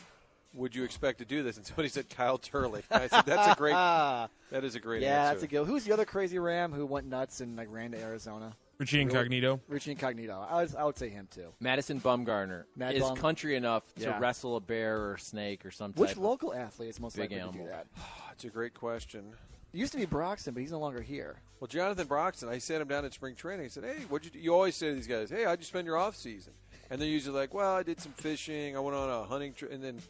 would 0.54 0.74
you 0.74 0.84
expect 0.84 1.18
to 1.18 1.24
do 1.24 1.42
this?" 1.42 1.56
And 1.56 1.66
somebody 1.66 1.88
said 1.88 2.08
Kyle 2.08 2.38
Turley. 2.38 2.82
I 2.90 3.08
said, 3.08 3.24
"That's 3.26 3.52
a 3.52 3.54
great. 3.56 3.74
That 4.50 4.62
is 4.62 4.76
a 4.76 4.80
great 4.80 5.02
answer. 5.02 5.06
yeah, 5.08 5.20
answer." 5.22 5.34
that's 5.34 5.42
a 5.42 5.46
good. 5.48 5.66
Who's 5.66 5.84
the 5.84 5.92
other 5.92 6.04
crazy 6.04 6.38
ram 6.38 6.72
who 6.72 6.86
went 6.86 7.06
nuts 7.08 7.40
and 7.40 7.56
like 7.56 7.66
ran 7.70 7.90
to 7.90 7.98
Arizona? 8.00 8.54
Richie 8.78 9.00
Incognito. 9.00 9.60
Richie 9.68 9.92
Incognito. 9.92 10.46
I, 10.48 10.62
was, 10.62 10.74
I 10.74 10.82
would 10.84 10.96
say 10.98 11.08
him 11.08 11.28
too. 11.30 11.52
Madison 11.60 12.00
Bumgarner 12.00 12.64
Mad 12.76 12.94
is 12.96 13.02
Bum. 13.02 13.16
country 13.16 13.54
enough 13.56 13.82
to 13.96 14.02
Yeah. 14.02 14.18
wrestle 14.18 14.56
a 14.56 14.60
bear 14.60 15.10
or 15.10 15.16
snake 15.16 15.64
or 15.64 15.70
something. 15.70 16.00
Which 16.00 16.10
type 16.10 16.18
local 16.18 16.52
athlete 16.54 16.88
is 16.90 16.98
most 17.00 17.14
big 17.16 17.30
likely 17.30 17.36
to 17.36 17.42
animal. 17.42 17.64
do 17.66 17.70
that? 17.70 17.86
That's 18.28 18.44
a 18.44 18.48
great 18.48 18.74
question. 18.74 19.32
It 19.72 19.78
used 19.78 19.92
to 19.92 19.98
be 19.98 20.06
Broxton, 20.06 20.54
but 20.54 20.60
he's 20.60 20.72
no 20.72 20.78
longer 20.80 21.00
here. 21.00 21.36
Well, 21.60 21.68
Jonathan 21.68 22.06
Broxton, 22.06 22.48
I 22.48 22.58
sat 22.58 22.80
him 22.80 22.88
down 22.88 23.04
at 23.04 23.12
spring 23.12 23.34
training. 23.36 23.64
I 23.66 23.68
said, 23.68 23.84
"Hey, 23.84 24.04
what'd 24.08 24.24
you 24.26 24.30
do? 24.32 24.38
You 24.38 24.52
always 24.54 24.76
say 24.76 24.88
to 24.88 24.94
these 24.94 25.06
guys, 25.08 25.30
"Hey, 25.30 25.44
how'd 25.44 25.58
you 25.60 25.64
spend 25.64 25.86
your 25.86 25.96
off 25.96 26.14
season?" 26.16 26.52
And 26.90 27.00
they're 27.00 27.08
usually 27.08 27.36
like, 27.36 27.54
"Well, 27.54 27.74
I 27.74 27.82
did 27.84 28.00
some 28.00 28.12
fishing. 28.12 28.76
I 28.76 28.80
went 28.80 28.96
on 28.96 29.08
a 29.10 29.24
hunting 29.24 29.52
trip." 29.52 29.72
And 29.72 29.82
then 29.82 30.00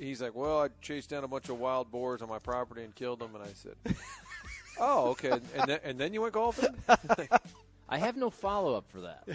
he's 0.00 0.20
like, 0.22 0.34
"Well, 0.34 0.62
I 0.62 0.68
chased 0.80 1.10
down 1.10 1.24
a 1.24 1.28
bunch 1.28 1.48
of 1.48 1.58
wild 1.58 1.90
boars 1.90 2.22
on 2.22 2.28
my 2.28 2.38
property 2.38 2.82
and 2.82 2.94
killed 2.94 3.20
them." 3.20 3.34
And 3.34 3.44
I 3.44 3.52
said, 3.54 3.76
"Oh, 4.80 5.10
okay." 5.10 5.30
And 5.30 5.68
then, 5.68 5.78
and 5.84 5.98
then 5.98 6.14
you 6.14 6.22
went 6.22 6.34
golfing? 6.34 6.74
I 7.88 7.98
have 7.98 8.16
no 8.16 8.30
follow 8.30 8.76
up 8.76 8.84
for 8.88 9.00
that. 9.02 9.28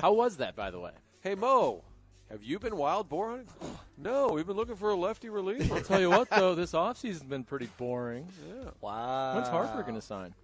How 0.00 0.12
was 0.12 0.36
that, 0.38 0.56
by 0.56 0.70
the 0.70 0.80
way? 0.80 0.92
hey, 1.26 1.34
Mo, 1.34 1.82
have 2.30 2.44
you 2.44 2.58
been 2.60 2.76
wild 2.76 3.08
boar 3.08 3.30
hunting? 3.30 3.48
no, 3.98 4.28
we've 4.28 4.46
been 4.46 4.56
looking 4.56 4.76
for 4.76 4.90
a 4.90 4.94
lefty 4.94 5.28
reliever. 5.28 5.74
I'll 5.74 5.82
tell 5.82 6.00
you 6.00 6.08
what, 6.08 6.30
though, 6.30 6.54
this 6.54 6.70
offseason's 6.72 7.24
been 7.24 7.42
pretty 7.42 7.68
boring. 7.78 8.28
yeah. 8.48 8.70
Wow. 8.80 9.34
When's 9.34 9.48
Harper 9.48 9.82
going 9.82 9.96
to 9.96 10.00
sign? 10.00 10.34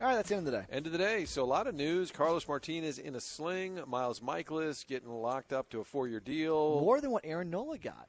All 0.00 0.06
right, 0.08 0.16
that's 0.16 0.28
the 0.28 0.36
end 0.36 0.46
of 0.46 0.52
the 0.52 0.58
day. 0.60 0.66
End 0.70 0.86
of 0.86 0.92
the 0.92 0.98
day. 0.98 1.24
So 1.24 1.42
a 1.42 1.46
lot 1.46 1.66
of 1.66 1.74
news. 1.74 2.10
Carlos 2.10 2.46
Martinez 2.46 2.98
in 2.98 3.16
a 3.16 3.20
sling. 3.20 3.80
Miles 3.86 4.20
Mikolas 4.20 4.86
getting 4.86 5.08
locked 5.08 5.52
up 5.52 5.70
to 5.70 5.80
a 5.80 5.84
four-year 5.84 6.20
deal. 6.20 6.80
More 6.80 7.00
than 7.00 7.10
what 7.10 7.24
Aaron 7.24 7.50
Nola 7.50 7.78
got, 7.78 8.08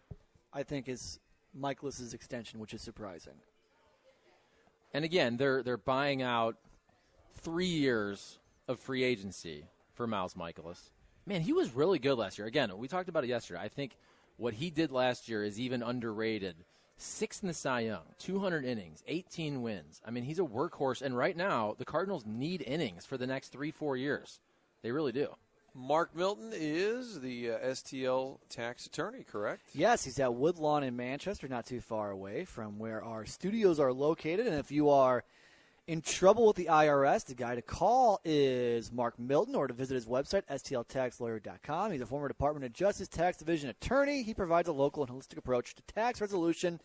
I 0.53 0.63
think, 0.63 0.89
is 0.89 1.19
Mikolas' 1.57 2.13
extension, 2.13 2.59
which 2.59 2.73
is 2.73 2.81
surprising. 2.81 3.35
And 4.93 5.05
again, 5.05 5.37
they're 5.37 5.61
they're 5.61 5.77
buying 5.77 6.21
out 6.21 6.55
three 7.35 7.67
years 7.67 8.39
of 8.67 8.79
free 8.79 9.03
agency 9.03 9.65
for 9.93 10.07
Miles 10.07 10.33
Mikolas. 10.33 10.89
Man, 11.25 11.41
he 11.41 11.53
was 11.53 11.75
really 11.75 11.99
good 11.99 12.15
last 12.15 12.37
year. 12.37 12.47
Again, 12.47 12.75
we 12.77 12.87
talked 12.87 13.09
about 13.09 13.23
it 13.23 13.27
yesterday. 13.27 13.59
I 13.59 13.67
think 13.67 13.97
what 14.37 14.55
he 14.55 14.69
did 14.69 14.91
last 14.91 15.29
year 15.29 15.43
is 15.43 15.59
even 15.59 15.83
underrated. 15.83 16.55
Sixth 16.97 17.43
in 17.43 17.47
the 17.47 17.53
Cy 17.53 17.81
Young, 17.81 18.03
200 18.17 18.65
innings, 18.65 19.03
18 19.07 19.61
wins. 19.61 20.01
I 20.05 20.11
mean, 20.11 20.25
he's 20.25 20.39
a 20.39 20.43
workhorse, 20.43 21.01
and 21.01 21.15
right 21.15 21.37
now 21.37 21.75
the 21.77 21.85
Cardinals 21.85 22.25
need 22.25 22.61
innings 22.61 23.05
for 23.05 23.17
the 23.17 23.27
next 23.27 23.49
three, 23.49 23.71
four 23.71 23.95
years. 23.95 24.41
They 24.81 24.91
really 24.91 25.13
do. 25.13 25.29
Mark 25.73 26.15
Milton 26.15 26.51
is 26.53 27.19
the 27.21 27.51
uh, 27.51 27.59
STL 27.59 28.39
tax 28.49 28.85
attorney, 28.85 29.23
correct? 29.23 29.61
Yes, 29.73 30.03
he's 30.03 30.19
at 30.19 30.33
Woodlawn 30.33 30.83
in 30.83 30.95
Manchester, 30.95 31.47
not 31.47 31.65
too 31.65 31.81
far 31.81 32.11
away 32.11 32.45
from 32.45 32.79
where 32.79 33.03
our 33.03 33.25
studios 33.25 33.79
are 33.79 33.93
located. 33.93 34.47
And 34.47 34.55
if 34.55 34.71
you 34.71 34.89
are 34.89 35.23
in 35.87 36.01
trouble 36.01 36.47
with 36.47 36.55
the 36.55 36.65
IRS, 36.65 37.25
the 37.25 37.35
guy 37.35 37.55
to 37.55 37.61
call 37.61 38.21
is 38.23 38.91
Mark 38.91 39.17
Milton, 39.17 39.55
or 39.55 39.67
to 39.67 39.73
visit 39.73 39.95
his 39.95 40.05
website, 40.05 40.43
stltaxlawyer.com. 40.47 41.91
He's 41.91 42.01
a 42.01 42.05
former 42.05 42.27
Department 42.27 42.65
of 42.65 42.73
Justice 42.73 43.07
Tax 43.07 43.37
Division 43.37 43.69
attorney. 43.69 44.23
He 44.23 44.33
provides 44.33 44.67
a 44.67 44.73
local 44.73 45.03
and 45.03 45.11
holistic 45.11 45.37
approach 45.37 45.75
to 45.75 45.81
tax 45.83 46.21
resolution. 46.21 46.79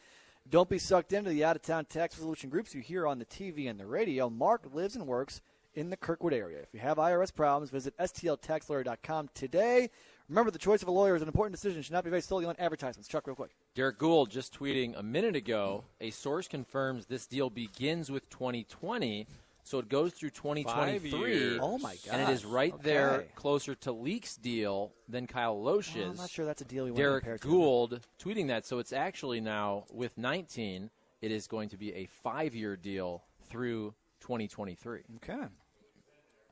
Don't 0.49 0.68
be 0.68 0.79
sucked 0.79 1.12
into 1.12 1.31
the 1.31 1.44
out 1.44 1.57
of 1.57 1.62
town 1.62 1.87
tax 1.87 2.16
resolution 2.16 2.51
groups 2.51 2.75
you 2.75 2.81
hear 2.81 3.07
on 3.07 3.18
the 3.18 3.25
TV 3.25 3.68
and 3.68 3.81
the 3.81 3.87
radio. 3.87 4.29
Mark 4.29 4.75
lives 4.75 4.94
and 4.94 5.07
works 5.07 5.40
in 5.74 5.90
the 5.90 5.96
Kirkwood 5.96 6.32
area. 6.32 6.60
If 6.60 6.68
you 6.72 6.80
have 6.80 6.98
IRS 6.98 7.34
problems, 7.34 7.70
visit 7.70 7.96
stltaxlawyer.com 7.98 9.30
today. 9.34 9.90
Remember, 10.28 10.50
the 10.50 10.58
choice 10.58 10.80
of 10.80 10.88
a 10.88 10.90
lawyer 10.90 11.16
is 11.16 11.22
an 11.22 11.28
important 11.28 11.54
decision. 11.54 11.80
It 11.80 11.84
should 11.84 11.92
not 11.92 12.04
be 12.04 12.10
based 12.10 12.28
solely 12.28 12.46
on 12.46 12.56
advertisements. 12.58 13.08
Chuck, 13.08 13.26
real 13.26 13.37
quick. 13.37 13.50
Derrick 13.74 13.98
Goold 13.98 14.30
just 14.30 14.58
tweeting 14.58 14.98
a 14.98 15.02
minute 15.02 15.37
ago 15.37 15.84
a 16.00 16.10
source 16.10 16.48
confirms 16.48 17.06
this 17.06 17.26
deal 17.26 17.50
begins 17.50 18.10
with 18.10 18.28
2020, 18.30 19.26
so 19.64 19.78
it 19.78 19.88
goes 19.88 20.14
through 20.14 20.30
2023. 20.30 21.58
Oh, 21.58 21.76
my 21.78 21.96
god! 22.06 22.14
And 22.14 22.22
it 22.22 22.32
is 22.32 22.42
gosh. 22.42 22.52
right 22.52 22.82
there 22.82 23.26
closer 23.34 23.74
to 23.76 23.92
Leake's 23.92 24.37
deal 24.37 24.92
than 25.08 25.26
Kyle 25.26 25.60
Lohse's. 25.60 25.96
Well, 25.96 26.10
I'm 26.10 26.16
not 26.16 26.30
sure 26.30 26.46
that's 26.46 26.62
a 26.62 26.66
deal 26.66 26.84
we 26.84 26.92
want 26.92 26.98
to 26.98 27.02
compare 27.02 27.20
Derek 27.20 27.40
to. 27.42 27.48
Goold 27.48 28.00
tweeting 28.18 28.48
that, 28.48 28.64
so 28.64 28.78
it's 28.78 28.92
actually 28.94 29.40
now 29.40 29.84
with 29.92 30.16
19, 30.16 30.90
it 31.20 31.30
is 31.30 31.46
going 31.46 31.68
to 31.70 31.76
be 31.76 31.92
a 31.92 32.06
five-year 32.06 32.76
deal 32.76 33.24
through 33.48 33.94
2023. 34.20 35.00
Okay. 35.16 35.44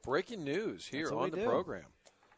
Breaking 0.03 0.45
news 0.45 0.87
here 0.87 1.13
on 1.13 1.31
the 1.31 1.37
do. 1.37 1.45
program. 1.45 1.85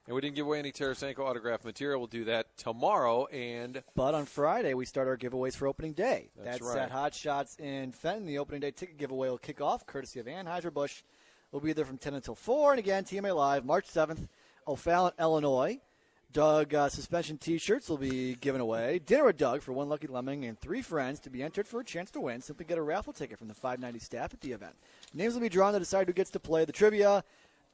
And 0.07 0.15
we 0.15 0.21
didn't 0.21 0.37
give 0.37 0.45
away 0.45 0.59
any 0.59 0.71
Tarasenko 0.71 1.21
autograph 1.21 1.65
material. 1.65 1.99
We'll 1.99 2.09
do 2.09 2.25
that 2.25 2.55
tomorrow. 2.59 3.25
And 3.27 3.83
But 3.95 4.15
on 4.15 4.27
Friday, 4.27 4.75
we 4.75 4.85
start 4.85 5.09
our 5.09 5.17
giveaways 5.17 5.57
for 5.57 5.67
opening 5.67 5.95
day. 5.95 6.31
That's 6.37 6.59
That's 6.59 6.75
right. 6.75 6.83
at 6.83 6.91
Hot 6.91 7.15
Shots 7.15 7.57
in 7.57 7.93
Fenton. 7.93 8.27
The 8.27 8.39
opening 8.39 8.61
day 8.61 8.71
ticket 8.71 8.99
giveaway 8.99 9.31
will 9.31 9.39
kick 9.39 9.63
off, 9.63 9.87
courtesy 9.87 10.21
of 10.21 10.27
Anheuser-Busch. 10.27 11.03
We'll 11.53 11.63
be 11.63 11.73
there 11.73 11.87
from 11.87 11.97
10 11.97 12.15
until 12.15 12.35
4. 12.35 12.73
And 12.73 12.79
again, 12.79 13.05
TMA 13.05 13.35
Live, 13.35 13.65
March 13.65 13.87
7th, 13.89 14.29
O'Fallon, 14.67 15.13
Illinois. 15.19 15.81
Doug 16.35 16.75
uh, 16.75 16.89
suspension 16.89 17.39
T-shirts 17.39 17.89
will 17.89 17.97
be 17.97 18.35
given 18.35 18.61
away. 18.61 18.99
Dinner 19.07 19.27
with 19.27 19.37
Doug 19.37 19.63
for 19.63 19.73
one 19.73 19.89
lucky 19.89 20.09
lemming 20.09 20.45
and 20.47 20.59
three 20.59 20.83
friends 20.83 21.21
to 21.21 21.31
be 21.31 21.45
entered 21.45 21.69
for 21.69 21.79
a 21.79 21.85
chance 21.85 22.11
to 22.11 22.21
win. 22.21 22.41
Simply 22.41 22.67
get 22.67 22.77
a 22.77 22.83
raffle 22.83 23.13
ticket 23.13 23.39
from 23.39 23.47
the 23.47 23.55
590 23.55 24.01
staff 24.01 24.35
at 24.35 24.41
the 24.41 24.51
event. 24.51 24.75
Names 25.15 25.35
will 25.35 25.43
be 25.43 25.49
drawn 25.49 25.75
to 25.75 25.79
decide 25.79 26.09
who 26.09 26.13
gets 26.13 26.31
to 26.31 26.41
play 26.41 26.65
the 26.65 26.73
trivia. 26.73 27.23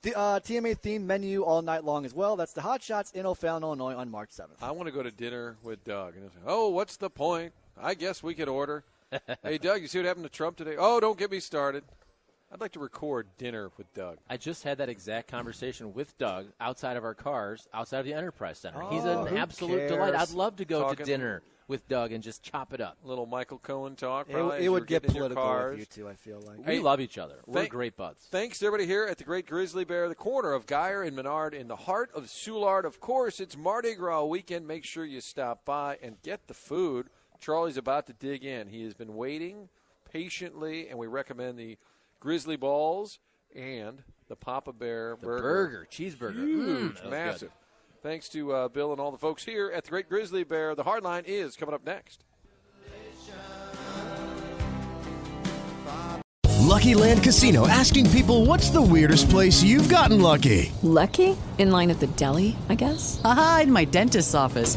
The 0.02 0.16
uh, 0.16 0.40
TMA 0.40 0.78
themed 0.80 1.02
menu 1.02 1.42
all 1.42 1.60
night 1.60 1.84
long 1.84 2.06
as 2.06 2.14
well. 2.14 2.34
That's 2.36 2.54
the 2.54 2.62
Hot 2.62 2.82
Shots 2.82 3.10
in 3.12 3.26
O'Fallon, 3.26 3.62
Illinois 3.62 3.94
on 3.94 4.10
March 4.10 4.30
7th. 4.30 4.62
I 4.62 4.70
want 4.70 4.86
to 4.86 4.92
go 4.92 5.02
to 5.02 5.10
dinner 5.10 5.58
with 5.62 5.84
Doug. 5.84 6.16
And 6.16 6.30
say, 6.30 6.38
oh, 6.46 6.70
what's 6.70 6.96
the 6.96 7.10
point? 7.10 7.52
I 7.78 7.92
guess 7.92 8.22
we 8.22 8.34
could 8.34 8.48
order. 8.48 8.82
hey, 9.42 9.58
Doug, 9.58 9.82
you 9.82 9.88
see 9.88 9.98
what 9.98 10.06
happened 10.06 10.24
to 10.24 10.30
Trump 10.30 10.56
today? 10.56 10.76
Oh, 10.78 11.00
don't 11.00 11.18
get 11.18 11.30
me 11.30 11.38
started. 11.38 11.84
I'd 12.50 12.62
like 12.62 12.72
to 12.72 12.78
record 12.80 13.26
dinner 13.36 13.70
with 13.76 13.92
Doug. 13.92 14.16
I 14.28 14.38
just 14.38 14.64
had 14.64 14.78
that 14.78 14.88
exact 14.88 15.28
conversation 15.30 15.92
with 15.92 16.16
Doug 16.16 16.46
outside 16.60 16.96
of 16.96 17.04
our 17.04 17.14
cars, 17.14 17.68
outside 17.74 17.98
of 18.00 18.06
the 18.06 18.14
Enterprise 18.14 18.58
Center. 18.58 18.80
He's 18.90 19.04
Oh, 19.04 19.20
an 19.26 19.26
who 19.28 19.36
absolute 19.36 19.86
delight. 19.88 20.14
I'd 20.14 20.30
love 20.30 20.56
to 20.56 20.64
go 20.64 20.80
Talking- 20.80 20.96
to 20.96 21.04
dinner 21.04 21.42
with 21.70 21.88
Doug 21.88 22.10
and 22.12 22.22
just 22.22 22.42
chop 22.42 22.74
it 22.74 22.80
up. 22.80 22.98
Little 23.04 23.24
Michael 23.26 23.58
Cohen 23.58 23.94
talk. 23.94 24.28
It, 24.28 24.32
probably, 24.32 24.64
it 24.64 24.68
would 24.68 24.86
get 24.88 25.02
getting 25.04 25.10
in 25.16 25.22
your 25.22 25.28
political 25.30 25.70
with 25.70 25.78
you 25.78 25.84
two. 25.86 26.08
I 26.08 26.14
feel 26.14 26.40
like. 26.40 26.58
We 26.58 26.64
Hey, 26.64 26.78
love 26.80 27.00
each 27.00 27.16
other. 27.16 27.36
We're 27.46 27.60
thank- 27.60 27.70
great 27.70 27.96
buds. 27.96 28.26
Thanks 28.30 28.58
to 28.58 28.66
everybody 28.66 28.86
here 28.86 29.04
at 29.06 29.16
the 29.18 29.24
Great 29.24 29.46
Grizzly 29.46 29.84
Bear, 29.84 30.08
the 30.08 30.14
corner 30.16 30.52
of 30.52 30.66
Geyer 30.66 31.02
and 31.02 31.14
Menard 31.14 31.54
in 31.54 31.68
the 31.68 31.76
heart 31.76 32.10
of 32.12 32.24
Soulard. 32.24 32.84
Of 32.84 32.98
course, 33.00 33.38
it's 33.40 33.56
Mardi 33.56 33.94
Gras 33.94 34.24
weekend. 34.24 34.66
Make 34.66 34.84
sure 34.84 35.04
you 35.04 35.20
stop 35.20 35.64
by 35.64 35.96
and 36.02 36.20
get 36.22 36.48
the 36.48 36.54
food. 36.54 37.06
Charlie's 37.40 37.76
about 37.76 38.06
to 38.08 38.12
dig 38.12 38.44
in. 38.44 38.66
He 38.66 38.82
has 38.82 38.92
been 38.92 39.14
waiting 39.14 39.68
patiently, 40.12 40.88
and 40.88 40.98
we 40.98 41.06
recommend 41.06 41.56
the 41.56 41.78
Grizzly 42.18 42.56
Balls 42.56 43.20
and 43.54 44.02
the 44.28 44.36
Papa 44.36 44.72
Bear 44.72 45.16
The 45.20 45.26
burger. 45.26 45.42
burger, 45.42 45.86
cheeseburger. 45.90 46.34
Mm, 46.34 46.78
Huge, 46.78 46.94
that 46.96 47.02
was 47.04 47.10
massive. 47.10 47.40
good. 47.48 47.50
Thanks 48.02 48.30
to 48.30 48.52
uh, 48.52 48.68
Bill 48.68 48.92
and 48.92 49.00
all 49.00 49.10
the 49.10 49.18
folks 49.18 49.44
here 49.44 49.70
at 49.74 49.84
the 49.84 49.90
Great 49.90 50.08
Grizzly 50.08 50.42
Bear. 50.42 50.74
The 50.74 50.84
Hardline 50.84 51.24
is 51.26 51.54
coming 51.56 51.74
up 51.74 51.84
next. 51.84 52.24
Lucky 56.70 56.94
Land 56.94 57.22
Casino 57.22 57.66
asking 57.66 58.08
people 58.10 58.46
what's 58.46 58.70
the 58.70 58.80
weirdest 58.80 59.28
place 59.28 59.62
you've 59.62 59.88
gotten 59.88 60.20
lucky? 60.20 60.72
Lucky? 60.82 61.36
In 61.58 61.70
line 61.70 61.90
at 61.90 62.00
the 62.00 62.06
deli, 62.06 62.56
I 62.68 62.74
guess? 62.74 63.20
Aha, 63.24 63.60
in 63.64 63.72
my 63.72 63.84
dentist's 63.84 64.34
office. 64.34 64.76